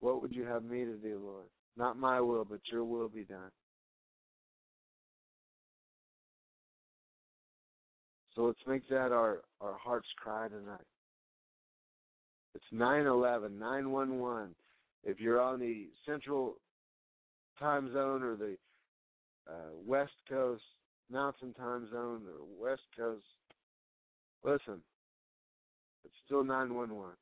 What 0.00 0.22
would 0.22 0.34
you 0.34 0.44
have 0.44 0.64
me 0.64 0.84
to 0.84 0.94
do, 0.94 1.20
Lord? 1.24 1.46
Not 1.76 1.98
my 1.98 2.20
will, 2.20 2.44
but 2.44 2.60
your 2.70 2.84
will 2.84 3.08
be 3.08 3.24
done. 3.24 3.50
So 8.34 8.42
let's 8.42 8.58
make 8.66 8.88
that 8.88 9.12
our, 9.12 9.42
our 9.60 9.76
heart's 9.78 10.08
cry 10.16 10.48
tonight. 10.48 10.86
It's 12.54 12.64
911, 12.70 13.58
911. 13.58 14.54
If 15.04 15.20
you're 15.20 15.40
on 15.40 15.58
the 15.58 15.88
central 16.06 16.56
time 17.58 17.92
zone 17.92 18.22
or 18.22 18.36
the 18.36 18.56
uh, 19.50 19.72
west 19.86 20.12
coast, 20.28 20.62
mountain 21.12 21.52
time 21.54 21.88
zone 21.90 22.22
or 22.26 22.44
west 22.58 22.82
coast, 22.96 23.24
listen, 24.42 24.82
it's 26.04 26.14
still 26.24 26.42
911. 26.42 27.14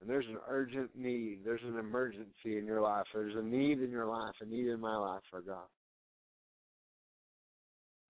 And 0.00 0.08
there's 0.08 0.26
an 0.26 0.38
urgent 0.48 0.90
need. 0.96 1.40
There's 1.44 1.60
an 1.62 1.78
emergency 1.78 2.56
in 2.56 2.64
your 2.64 2.80
life. 2.80 3.04
There's 3.12 3.36
a 3.36 3.42
need 3.42 3.80
in 3.80 3.90
your 3.90 4.06
life, 4.06 4.34
a 4.40 4.46
need 4.46 4.68
in 4.68 4.80
my 4.80 4.96
life 4.96 5.20
for 5.30 5.42
God. 5.42 5.68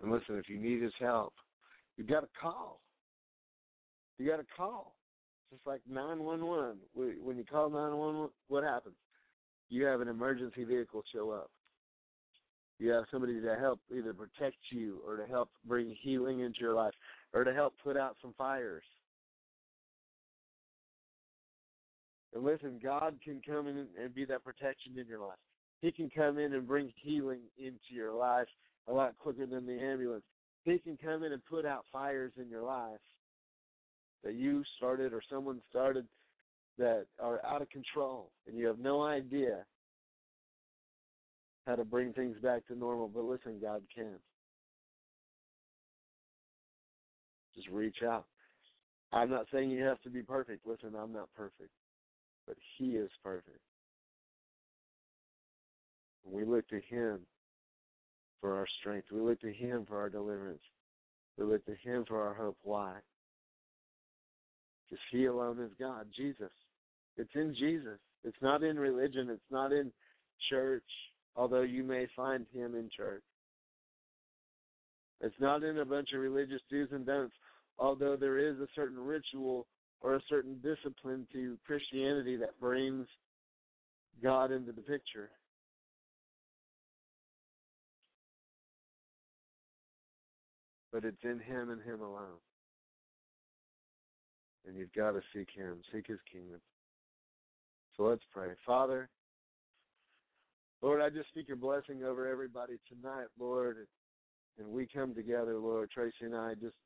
And 0.00 0.12
listen, 0.12 0.38
if 0.38 0.48
you 0.48 0.58
need 0.58 0.80
his 0.82 0.92
help, 1.00 1.34
you 1.96 2.04
got 2.04 2.20
to 2.20 2.28
call. 2.40 2.80
You 4.18 4.28
got 4.30 4.36
to 4.36 4.46
call. 4.56 4.94
Just 5.52 5.66
like 5.66 5.80
911. 5.90 6.78
When 6.94 7.36
you 7.36 7.44
call 7.44 7.68
911, 7.70 8.30
what 8.46 8.62
happens? 8.62 8.94
You 9.68 9.84
have 9.86 10.00
an 10.00 10.08
emergency 10.08 10.62
vehicle 10.62 11.02
show 11.12 11.30
up. 11.30 11.50
You 12.80 12.92
have 12.92 13.04
somebody 13.10 13.42
to 13.42 13.56
help 13.56 13.78
either 13.94 14.14
protect 14.14 14.56
you 14.70 15.02
or 15.06 15.18
to 15.18 15.26
help 15.26 15.50
bring 15.66 15.94
healing 16.00 16.40
into 16.40 16.60
your 16.60 16.72
life 16.72 16.94
or 17.34 17.44
to 17.44 17.52
help 17.52 17.74
put 17.84 17.94
out 17.94 18.16
some 18.22 18.32
fires. 18.38 18.82
And 22.34 22.42
listen, 22.42 22.80
God 22.82 23.16
can 23.22 23.42
come 23.46 23.66
in 23.66 23.86
and 24.02 24.14
be 24.14 24.24
that 24.24 24.44
protection 24.44 24.98
in 24.98 25.06
your 25.06 25.20
life. 25.20 25.38
He 25.82 25.92
can 25.92 26.08
come 26.08 26.38
in 26.38 26.54
and 26.54 26.66
bring 26.66 26.90
healing 26.96 27.40
into 27.58 27.90
your 27.90 28.14
life 28.14 28.48
a 28.88 28.92
lot 28.92 29.14
quicker 29.18 29.44
than 29.44 29.66
the 29.66 29.78
ambulance. 29.78 30.24
He 30.64 30.78
can 30.78 30.96
come 30.96 31.22
in 31.22 31.32
and 31.32 31.44
put 31.44 31.66
out 31.66 31.84
fires 31.92 32.32
in 32.40 32.48
your 32.48 32.62
life 32.62 33.00
that 34.24 34.34
you 34.34 34.62
started 34.78 35.12
or 35.12 35.20
someone 35.30 35.60
started 35.68 36.06
that 36.78 37.04
are 37.20 37.44
out 37.44 37.60
of 37.60 37.68
control 37.68 38.30
and 38.46 38.56
you 38.56 38.66
have 38.66 38.78
no 38.78 39.02
idea 39.02 39.64
how 41.66 41.76
to 41.76 41.84
bring 41.84 42.12
things 42.12 42.36
back 42.42 42.66
to 42.66 42.74
normal. 42.74 43.08
But 43.08 43.24
listen, 43.24 43.58
God 43.60 43.82
can. 43.94 44.16
Just 47.54 47.68
reach 47.68 48.02
out. 48.02 48.26
I'm 49.12 49.30
not 49.30 49.46
saying 49.52 49.70
you 49.70 49.84
have 49.84 50.00
to 50.02 50.10
be 50.10 50.22
perfect. 50.22 50.66
Listen, 50.66 50.94
I'm 51.00 51.12
not 51.12 51.28
perfect. 51.36 51.70
But 52.46 52.56
He 52.76 52.90
is 52.90 53.10
perfect. 53.22 53.60
We 56.24 56.44
look 56.44 56.68
to 56.68 56.80
Him 56.88 57.20
for 58.40 58.56
our 58.56 58.66
strength. 58.80 59.08
We 59.12 59.20
look 59.20 59.40
to 59.40 59.52
Him 59.52 59.84
for 59.88 59.98
our 59.98 60.08
deliverance. 60.08 60.62
We 61.36 61.44
look 61.44 61.64
to 61.66 61.74
Him 61.82 62.04
for 62.06 62.20
our 62.26 62.34
hope. 62.34 62.56
Why? 62.62 62.94
Because 64.88 65.02
He 65.10 65.26
alone 65.26 65.60
is 65.60 65.72
God, 65.78 66.06
Jesus. 66.16 66.52
It's 67.16 67.34
in 67.34 67.54
Jesus. 67.58 67.98
It's 68.24 68.40
not 68.40 68.62
in 68.62 68.78
religion. 68.78 69.28
It's 69.30 69.50
not 69.50 69.72
in 69.72 69.92
church, 70.48 70.84
although 71.36 71.62
you 71.62 71.82
may 71.82 72.06
find 72.16 72.46
Him 72.52 72.74
in 72.74 72.88
church. 72.94 73.22
It's 75.20 75.34
not 75.38 75.62
in 75.62 75.78
a 75.78 75.84
bunch 75.84 76.08
of 76.14 76.20
religious 76.20 76.62
do's 76.70 76.88
and 76.92 77.04
don'ts, 77.04 77.34
although 77.78 78.16
there 78.16 78.38
is 78.38 78.58
a 78.58 78.68
certain 78.74 78.98
ritual 78.98 79.66
or 80.00 80.14
a 80.14 80.22
certain 80.28 80.58
discipline 80.62 81.26
to 81.32 81.58
Christianity 81.66 82.36
that 82.36 82.58
brings 82.58 83.06
God 84.22 84.50
into 84.50 84.72
the 84.72 84.80
picture. 84.80 85.30
but 90.92 91.04
it's 91.04 91.22
in 91.22 91.40
Him 91.40 91.70
and 91.70 91.82
Him 91.82 92.00
alone. 92.00 92.40
And 94.66 94.76
you've 94.76 94.92
got 94.92 95.12
to 95.12 95.20
seek 95.34 95.48
Him, 95.54 95.78
seek 95.92 96.06
His 96.06 96.18
kingdom. 96.30 96.60
So 97.96 98.04
let's 98.04 98.22
pray. 98.32 98.48
Father, 98.66 99.08
Lord, 100.82 101.02
I 101.02 101.10
just 101.10 101.28
speak 101.28 101.48
your 101.48 101.56
blessing 101.56 102.04
over 102.04 102.26
everybody 102.26 102.74
tonight, 102.88 103.26
Lord. 103.38 103.86
And 104.58 104.68
we 104.68 104.86
come 104.92 105.14
together, 105.14 105.58
Lord, 105.58 105.90
Tracy 105.90 106.14
and 106.22 106.34
I, 106.34 106.54
just 106.54 106.76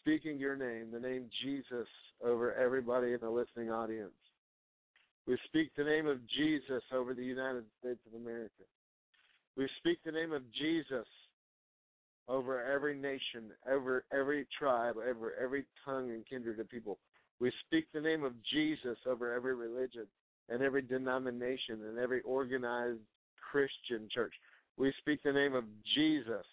speaking 0.00 0.38
your 0.38 0.56
name, 0.56 0.90
the 0.92 1.00
name 1.00 1.28
Jesus, 1.42 1.88
over 2.24 2.54
everybody 2.54 3.12
in 3.12 3.20
the 3.20 3.30
listening 3.30 3.70
audience. 3.70 4.12
We 5.26 5.38
speak 5.46 5.70
the 5.76 5.84
name 5.84 6.06
of 6.06 6.18
Jesus 6.36 6.82
over 6.92 7.14
the 7.14 7.24
United 7.24 7.64
States 7.80 8.00
of 8.06 8.20
America. 8.20 8.64
We 9.56 9.68
speak 9.78 9.98
the 10.04 10.12
name 10.12 10.32
of 10.32 10.42
Jesus 10.52 11.06
over 12.28 12.64
every 12.64 12.96
nation, 12.96 13.50
over 13.70 14.04
every 14.12 14.46
tribe, 14.58 14.96
over 14.96 15.34
every 15.40 15.64
tongue 15.84 16.10
and 16.10 16.26
kindred 16.26 16.58
of 16.58 16.68
people. 16.68 16.98
We 17.40 17.52
speak 17.66 17.86
the 17.92 18.00
name 18.00 18.24
of 18.24 18.32
Jesus 18.52 18.96
over 19.06 19.32
every 19.34 19.54
religion 19.54 20.06
and 20.48 20.62
every 20.62 20.82
denomination 20.82 21.80
and 21.88 21.98
every 21.98 22.20
organized 22.22 23.00
Christian 23.50 24.08
church. 24.12 24.32
We 24.76 24.92
speak 25.00 25.22
the 25.22 25.32
name 25.32 25.54
of 25.54 25.64
Jesus 25.94 26.46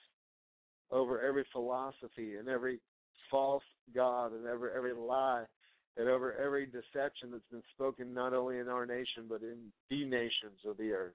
over 0.91 1.21
every 1.21 1.45
philosophy 1.51 2.35
and 2.35 2.47
every 2.47 2.79
false 3.29 3.63
god 3.93 4.33
and 4.33 4.45
every 4.47 4.69
every 4.75 4.93
lie 4.93 5.45
and 5.97 6.07
over 6.07 6.35
every 6.35 6.65
deception 6.65 7.31
that's 7.31 7.43
been 7.51 7.63
spoken 7.73 8.13
not 8.13 8.33
only 8.33 8.57
in 8.57 8.67
our 8.67 8.85
nation 8.85 9.25
but 9.27 9.41
in 9.41 9.57
the 9.89 10.05
nations 10.05 10.59
of 10.67 10.77
the 10.77 10.91
earth. 10.91 11.13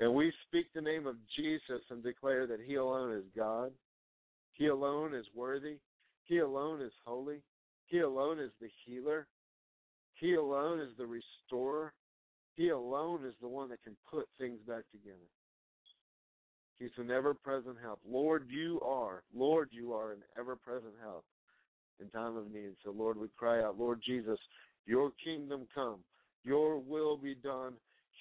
And 0.00 0.14
we 0.14 0.32
speak 0.48 0.66
the 0.74 0.80
name 0.80 1.06
of 1.06 1.16
Jesus 1.36 1.82
and 1.90 2.02
declare 2.02 2.46
that 2.46 2.60
He 2.64 2.74
alone 2.76 3.12
is 3.12 3.24
God. 3.36 3.70
He 4.52 4.66
alone 4.66 5.14
is 5.14 5.26
worthy. 5.34 5.76
He 6.24 6.38
alone 6.38 6.80
is 6.80 6.92
holy. 7.04 7.42
He 7.86 8.00
alone 8.00 8.40
is 8.40 8.50
the 8.60 8.68
healer. 8.84 9.26
He 10.14 10.34
alone 10.34 10.80
is 10.80 10.90
the 10.96 11.06
restorer. 11.06 11.92
He 12.54 12.68
alone 12.68 13.24
is 13.26 13.34
the 13.40 13.48
one 13.48 13.68
that 13.70 13.82
can 13.82 13.96
put 14.10 14.26
things 14.38 14.60
back 14.66 14.84
together. 14.92 15.28
He's 16.78 16.90
an 16.98 17.10
ever 17.10 17.34
present 17.34 17.76
help. 17.82 18.00
Lord, 18.08 18.46
you 18.48 18.80
are. 18.80 19.22
Lord, 19.34 19.68
you 19.72 19.92
are 19.92 20.12
an 20.12 20.22
ever 20.38 20.56
present 20.56 20.94
help 21.02 21.24
in 22.00 22.08
time 22.10 22.36
of 22.36 22.50
need. 22.52 22.72
So, 22.84 22.90
Lord, 22.90 23.16
we 23.16 23.28
cry 23.36 23.62
out, 23.62 23.78
Lord 23.78 24.00
Jesus, 24.04 24.38
your 24.86 25.12
kingdom 25.22 25.66
come, 25.74 26.00
your 26.44 26.78
will 26.78 27.16
be 27.16 27.34
done 27.34 27.74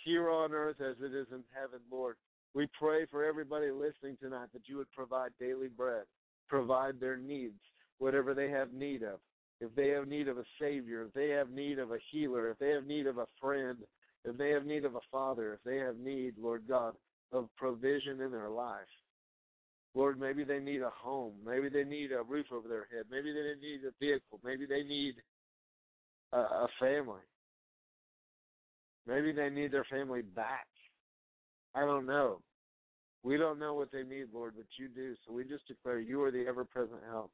here 0.03 0.29
on 0.29 0.51
earth 0.51 0.81
as 0.81 0.95
it 1.01 1.13
is 1.13 1.27
in 1.31 1.43
heaven, 1.53 1.79
Lord. 1.91 2.15
We 2.53 2.67
pray 2.79 3.05
for 3.09 3.23
everybody 3.23 3.71
listening 3.71 4.17
tonight 4.21 4.49
that 4.53 4.67
you 4.67 4.77
would 4.77 4.91
provide 4.91 5.31
daily 5.39 5.67
bread, 5.67 6.03
provide 6.47 6.99
their 6.99 7.17
needs, 7.17 7.59
whatever 7.97 8.33
they 8.33 8.49
have 8.49 8.73
need 8.73 9.01
of. 9.01 9.19
If 9.61 9.73
they 9.75 9.89
have 9.89 10.07
need 10.07 10.27
of 10.27 10.37
a 10.37 10.43
Savior, 10.59 11.03
if 11.03 11.13
they 11.13 11.29
have 11.29 11.49
need 11.49 11.79
of 11.79 11.91
a 11.91 11.97
healer, 12.11 12.49
if 12.49 12.59
they 12.59 12.69
have 12.69 12.85
need 12.85 13.07
of 13.07 13.17
a 13.17 13.27
friend, 13.39 13.77
if 14.25 14.37
they 14.37 14.49
have 14.49 14.65
need 14.65 14.85
of 14.85 14.95
a 14.95 15.01
father, 15.11 15.53
if 15.53 15.59
they 15.63 15.77
have 15.77 15.97
need, 15.97 16.33
Lord 16.37 16.63
God, 16.67 16.93
of 17.31 17.49
provision 17.57 18.21
in 18.21 18.31
their 18.31 18.49
life. 18.49 18.79
Lord, 19.95 20.19
maybe 20.19 20.43
they 20.43 20.59
need 20.59 20.81
a 20.81 20.89
home. 20.89 21.33
Maybe 21.45 21.69
they 21.69 21.83
need 21.83 22.11
a 22.11 22.23
roof 22.23 22.47
over 22.51 22.67
their 22.67 22.87
head. 22.91 23.05
Maybe 23.11 23.31
they 23.31 23.59
need 23.61 23.81
a 23.87 23.91
vehicle. 23.99 24.39
Maybe 24.43 24.65
they 24.65 24.83
need 24.83 25.15
a, 26.31 26.37
a 26.37 26.67
family. 26.79 27.21
Maybe 29.05 29.33
they 29.33 29.49
need 29.49 29.71
their 29.71 29.85
family 29.85 30.21
back. 30.21 30.65
I 31.75 31.81
don't 31.81 32.05
know. 32.05 32.41
We 33.23 33.37
don't 33.37 33.59
know 33.59 33.73
what 33.73 33.91
they 33.91 34.03
need, 34.03 34.27
Lord, 34.33 34.53
but 34.57 34.65
you 34.77 34.87
do. 34.89 35.13
So 35.25 35.33
we 35.33 35.43
just 35.43 35.67
declare 35.67 35.99
you 35.99 36.21
are 36.23 36.31
the 36.31 36.45
ever 36.47 36.65
present 36.65 36.99
help 37.09 37.31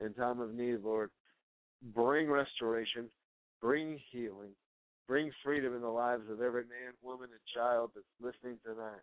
in 0.00 0.14
time 0.14 0.40
of 0.40 0.54
need, 0.54 0.80
Lord. 0.82 1.10
Bring 1.94 2.30
restoration, 2.30 3.08
bring 3.60 3.98
healing, 4.10 4.50
bring 5.08 5.32
freedom 5.44 5.74
in 5.74 5.80
the 5.80 5.88
lives 5.88 6.22
of 6.30 6.40
every 6.40 6.62
man, 6.62 6.92
woman, 7.02 7.28
and 7.32 7.40
child 7.54 7.90
that's 7.94 8.06
listening 8.20 8.58
tonight. 8.64 9.02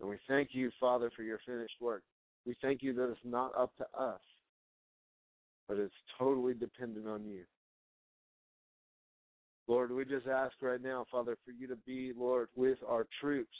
And 0.00 0.10
we 0.10 0.16
thank 0.28 0.50
you, 0.52 0.70
Father, 0.78 1.10
for 1.16 1.22
your 1.22 1.38
finished 1.46 1.80
work. 1.80 2.02
We 2.44 2.54
thank 2.60 2.82
you 2.82 2.92
that 2.94 3.10
it's 3.10 3.20
not 3.24 3.52
up 3.58 3.72
to 3.78 3.86
us, 3.98 4.20
but 5.68 5.78
it's 5.78 5.94
totally 6.18 6.52
dependent 6.54 7.08
on 7.08 7.24
you. 7.24 7.44
Lord, 9.68 9.90
we 9.90 10.04
just 10.04 10.26
ask 10.26 10.54
right 10.60 10.80
now, 10.80 11.06
Father, 11.10 11.36
for 11.44 11.50
you 11.50 11.66
to 11.66 11.76
be, 11.76 12.12
Lord, 12.16 12.48
with 12.54 12.78
our 12.86 13.06
troops. 13.20 13.56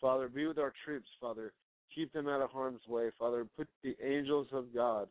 Father, 0.00 0.28
be 0.28 0.46
with 0.46 0.58
our 0.58 0.72
troops, 0.84 1.08
Father. 1.20 1.52
Keep 1.94 2.12
them 2.12 2.28
out 2.28 2.40
of 2.40 2.50
harm's 2.50 2.86
way, 2.88 3.10
Father. 3.18 3.46
Put 3.56 3.68
the 3.82 3.96
angels 4.04 4.48
of 4.52 4.72
God 4.74 5.08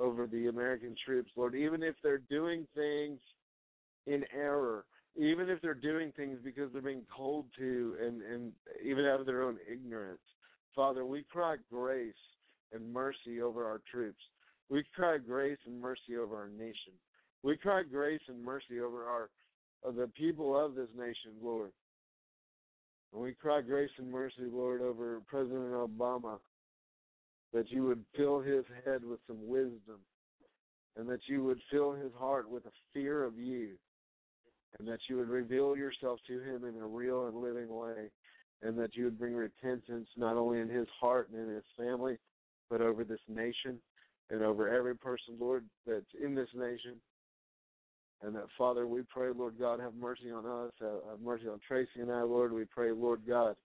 over 0.00 0.26
the 0.26 0.48
American 0.48 0.94
troops, 1.04 1.30
Lord, 1.36 1.54
even 1.54 1.82
if 1.82 1.94
they're 2.02 2.22
doing 2.30 2.66
things 2.74 3.20
in 4.06 4.24
error, 4.34 4.84
even 5.16 5.48
if 5.48 5.60
they're 5.60 5.74
doing 5.74 6.12
things 6.16 6.38
because 6.42 6.72
they're 6.72 6.82
being 6.82 7.06
told 7.16 7.46
to 7.58 7.96
and, 8.00 8.22
and 8.22 8.52
even 8.84 9.04
out 9.04 9.20
of 9.20 9.26
their 9.26 9.42
own 9.42 9.58
ignorance. 9.70 10.20
Father, 10.74 11.04
we 11.04 11.24
cry 11.30 11.56
grace 11.70 12.14
and 12.72 12.92
mercy 12.92 13.42
over 13.42 13.66
our 13.66 13.80
troops. 13.90 14.22
We 14.68 14.84
cry 14.94 15.18
grace 15.18 15.58
and 15.66 15.80
mercy 15.80 16.16
over 16.20 16.36
our 16.36 16.48
nation. 16.48 16.92
We 17.42 17.56
cry 17.56 17.82
grace 17.82 18.20
and 18.28 18.42
mercy 18.42 18.80
over 18.80 19.06
our 19.06 19.30
of 19.82 19.96
the 19.96 20.08
people 20.08 20.62
of 20.62 20.74
this 20.74 20.88
nation, 20.96 21.32
Lord. 21.42 21.72
And 23.12 23.22
we 23.22 23.32
cry 23.32 23.60
grace 23.62 23.90
and 23.98 24.10
mercy, 24.10 24.46
Lord, 24.52 24.82
over 24.82 25.20
President 25.26 25.72
Obama, 25.72 26.38
that 27.52 27.70
you 27.70 27.84
would 27.84 28.04
fill 28.16 28.40
his 28.40 28.64
head 28.84 29.04
with 29.04 29.20
some 29.26 29.48
wisdom, 29.48 29.98
and 30.96 31.08
that 31.08 31.20
you 31.26 31.44
would 31.44 31.60
fill 31.70 31.92
his 31.92 32.12
heart 32.18 32.48
with 32.48 32.64
a 32.66 32.72
fear 32.92 33.24
of 33.24 33.38
you, 33.38 33.70
and 34.78 34.86
that 34.86 35.00
you 35.08 35.16
would 35.16 35.28
reveal 35.28 35.76
yourself 35.76 36.20
to 36.26 36.40
him 36.40 36.64
in 36.64 36.80
a 36.80 36.86
real 36.86 37.26
and 37.26 37.36
living 37.36 37.68
way, 37.68 38.10
and 38.62 38.78
that 38.78 38.94
you 38.94 39.04
would 39.04 39.18
bring 39.18 39.34
repentance 39.34 40.08
not 40.16 40.36
only 40.36 40.60
in 40.60 40.68
his 40.68 40.86
heart 41.00 41.28
and 41.30 41.48
in 41.48 41.54
his 41.54 41.64
family, 41.76 42.18
but 42.68 42.80
over 42.80 43.02
this 43.04 43.20
nation 43.28 43.78
and 44.30 44.42
over 44.42 44.68
every 44.68 44.94
person, 44.94 45.34
Lord, 45.40 45.64
that's 45.86 46.04
in 46.22 46.34
this 46.34 46.48
nation. 46.54 46.94
And 48.22 48.34
that, 48.36 48.46
Father, 48.56 48.86
we 48.86 49.00
pray, 49.08 49.30
Lord 49.34 49.58
God, 49.58 49.80
have 49.80 49.94
mercy 49.94 50.30
on 50.30 50.44
us, 50.44 50.72
have 50.80 51.20
mercy 51.24 51.48
on 51.48 51.58
Tracy 51.66 52.00
and 52.00 52.12
I, 52.12 52.22
Lord. 52.22 52.52
We 52.52 52.66
pray, 52.66 52.92
Lord 52.92 53.22
God, 53.26 53.56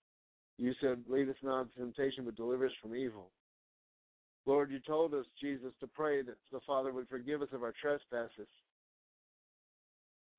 you 0.58 0.72
said, 0.80 1.04
lead 1.08 1.28
us 1.28 1.36
not 1.42 1.60
into 1.60 1.74
temptation, 1.76 2.24
but 2.24 2.36
deliver 2.36 2.66
us 2.66 2.72
from 2.80 2.96
evil. 2.96 3.28
Lord, 4.46 4.70
you 4.70 4.78
told 4.78 5.12
us, 5.12 5.26
Jesus, 5.40 5.72
to 5.80 5.88
pray 5.88 6.22
that 6.22 6.36
the 6.52 6.60
Father 6.66 6.92
would 6.92 7.08
forgive 7.08 7.42
us 7.42 7.48
of 7.52 7.62
our 7.62 7.74
trespasses 7.80 8.46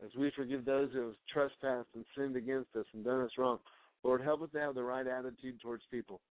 as 0.03 0.11
we 0.17 0.31
forgive 0.35 0.63
those 0.63 0.89
who 0.93 1.07
have 1.07 1.15
trespassed 1.31 1.89
and 1.95 2.05
sinned 2.15 2.35
against 2.35 2.69
us 2.75 2.85
and 2.93 3.03
done 3.03 3.21
us 3.21 3.31
wrong. 3.37 3.59
Lord, 4.03 4.21
help 4.21 4.41
us 4.43 4.49
to 4.53 4.59
have 4.59 4.75
the 4.75 4.83
right 4.83 5.05
attitude 5.05 5.59
towards 5.61 5.83
people. 5.91 6.21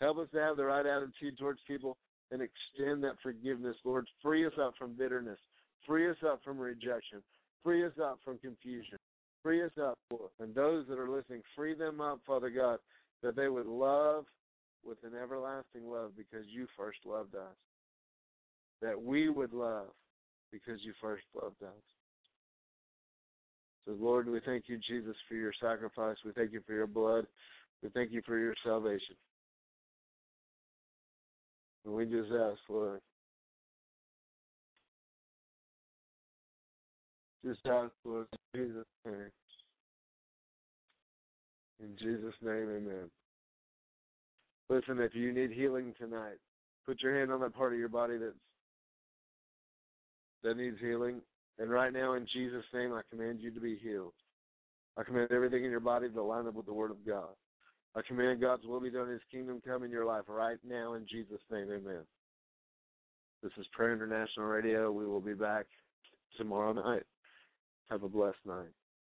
Help 0.00 0.18
us 0.18 0.28
to 0.32 0.38
have 0.38 0.56
the 0.56 0.64
right 0.64 0.86
attitude 0.86 1.36
towards 1.38 1.60
people 1.66 1.98
and 2.30 2.40
extend 2.40 3.02
that 3.04 3.16
forgiveness, 3.22 3.76
Lord. 3.84 4.06
Free 4.22 4.46
us 4.46 4.52
up 4.60 4.74
from 4.78 4.94
bitterness. 4.94 5.38
Free 5.86 6.08
us 6.08 6.16
up 6.26 6.40
from 6.44 6.58
rejection. 6.58 7.22
Free 7.62 7.84
us 7.84 7.92
up 8.02 8.18
from 8.24 8.38
confusion. 8.38 8.96
Free 9.42 9.62
us 9.62 9.72
up, 9.82 9.98
Lord. 10.10 10.30
And 10.38 10.54
those 10.54 10.86
that 10.88 10.98
are 10.98 11.10
listening, 11.10 11.42
free 11.56 11.74
them 11.74 12.00
up, 12.00 12.20
Father 12.26 12.50
God, 12.50 12.78
that 13.22 13.36
they 13.36 13.48
would 13.48 13.66
love 13.66 14.24
with 14.84 14.98
an 15.04 15.12
everlasting 15.20 15.90
love 15.90 16.12
because 16.16 16.46
you 16.48 16.66
first 16.76 16.98
loved 17.04 17.34
us. 17.34 17.56
That 18.82 19.00
we 19.00 19.28
would 19.28 19.52
love 19.52 19.88
because 20.50 20.80
you 20.82 20.92
first 21.00 21.24
loved 21.34 21.62
us. 21.62 21.82
So, 23.86 23.96
Lord, 23.98 24.28
we 24.28 24.40
thank 24.44 24.64
you, 24.68 24.78
Jesus, 24.88 25.16
for 25.28 25.34
your 25.34 25.52
sacrifice. 25.60 26.16
We 26.24 26.32
thank 26.32 26.52
you 26.52 26.60
for 26.66 26.74
your 26.74 26.86
blood. 26.86 27.26
We 27.82 27.88
thank 27.90 28.12
you 28.12 28.22
for 28.26 28.38
your 28.38 28.54
salvation. 28.64 29.16
And 31.84 31.94
we 31.94 32.04
just 32.04 32.30
ask, 32.30 32.58
Lord, 32.68 33.00
just 37.44 37.60
ask, 37.66 37.92
Lord, 38.04 38.26
Jesus' 38.54 38.84
name. 39.06 39.30
In 41.80 41.96
Jesus' 41.96 42.34
name, 42.42 42.68
amen. 42.76 43.10
Listen, 44.70 45.00
if 45.00 45.16
you 45.16 45.32
need 45.32 45.50
healing 45.50 45.92
tonight, 45.98 46.38
put 46.86 47.02
your 47.02 47.18
hand 47.18 47.32
on 47.32 47.40
that 47.40 47.56
part 47.56 47.72
of 47.72 47.78
your 47.78 47.88
body 47.88 48.16
that's 48.18 48.32
that 50.44 50.56
needs 50.56 50.78
healing. 50.80 51.20
And 51.58 51.70
right 51.70 51.92
now, 51.92 52.14
in 52.14 52.26
Jesus' 52.32 52.64
name, 52.72 52.94
I 52.94 53.02
command 53.10 53.40
you 53.40 53.50
to 53.50 53.60
be 53.60 53.76
healed. 53.82 54.14
I 54.96 55.02
command 55.02 55.32
everything 55.32 55.64
in 55.64 55.72
your 55.72 55.80
body 55.80 56.08
to 56.08 56.22
line 56.22 56.46
up 56.46 56.54
with 56.54 56.66
the 56.66 56.72
Word 56.72 56.92
of 56.92 57.04
God. 57.04 57.30
I 57.96 58.00
command 58.06 58.40
God's 58.40 58.64
will 58.64 58.80
be 58.80 58.90
done, 58.90 59.08
His 59.10 59.20
kingdom 59.30 59.60
come 59.66 59.82
in 59.82 59.90
your 59.90 60.06
life 60.06 60.24
right 60.28 60.58
now 60.66 60.94
in 60.94 61.04
Jesus' 61.10 61.42
name. 61.50 61.66
Amen. 61.68 62.04
This 63.42 63.52
is 63.58 63.66
Prayer 63.72 63.92
International 63.92 64.46
Radio. 64.46 64.92
We 64.92 65.04
will 65.04 65.20
be 65.20 65.34
back 65.34 65.66
tomorrow 66.38 66.72
night. 66.72 67.02
Have 67.90 68.04
a 68.04 68.08
blessed 68.08 68.46
night. 68.46 68.70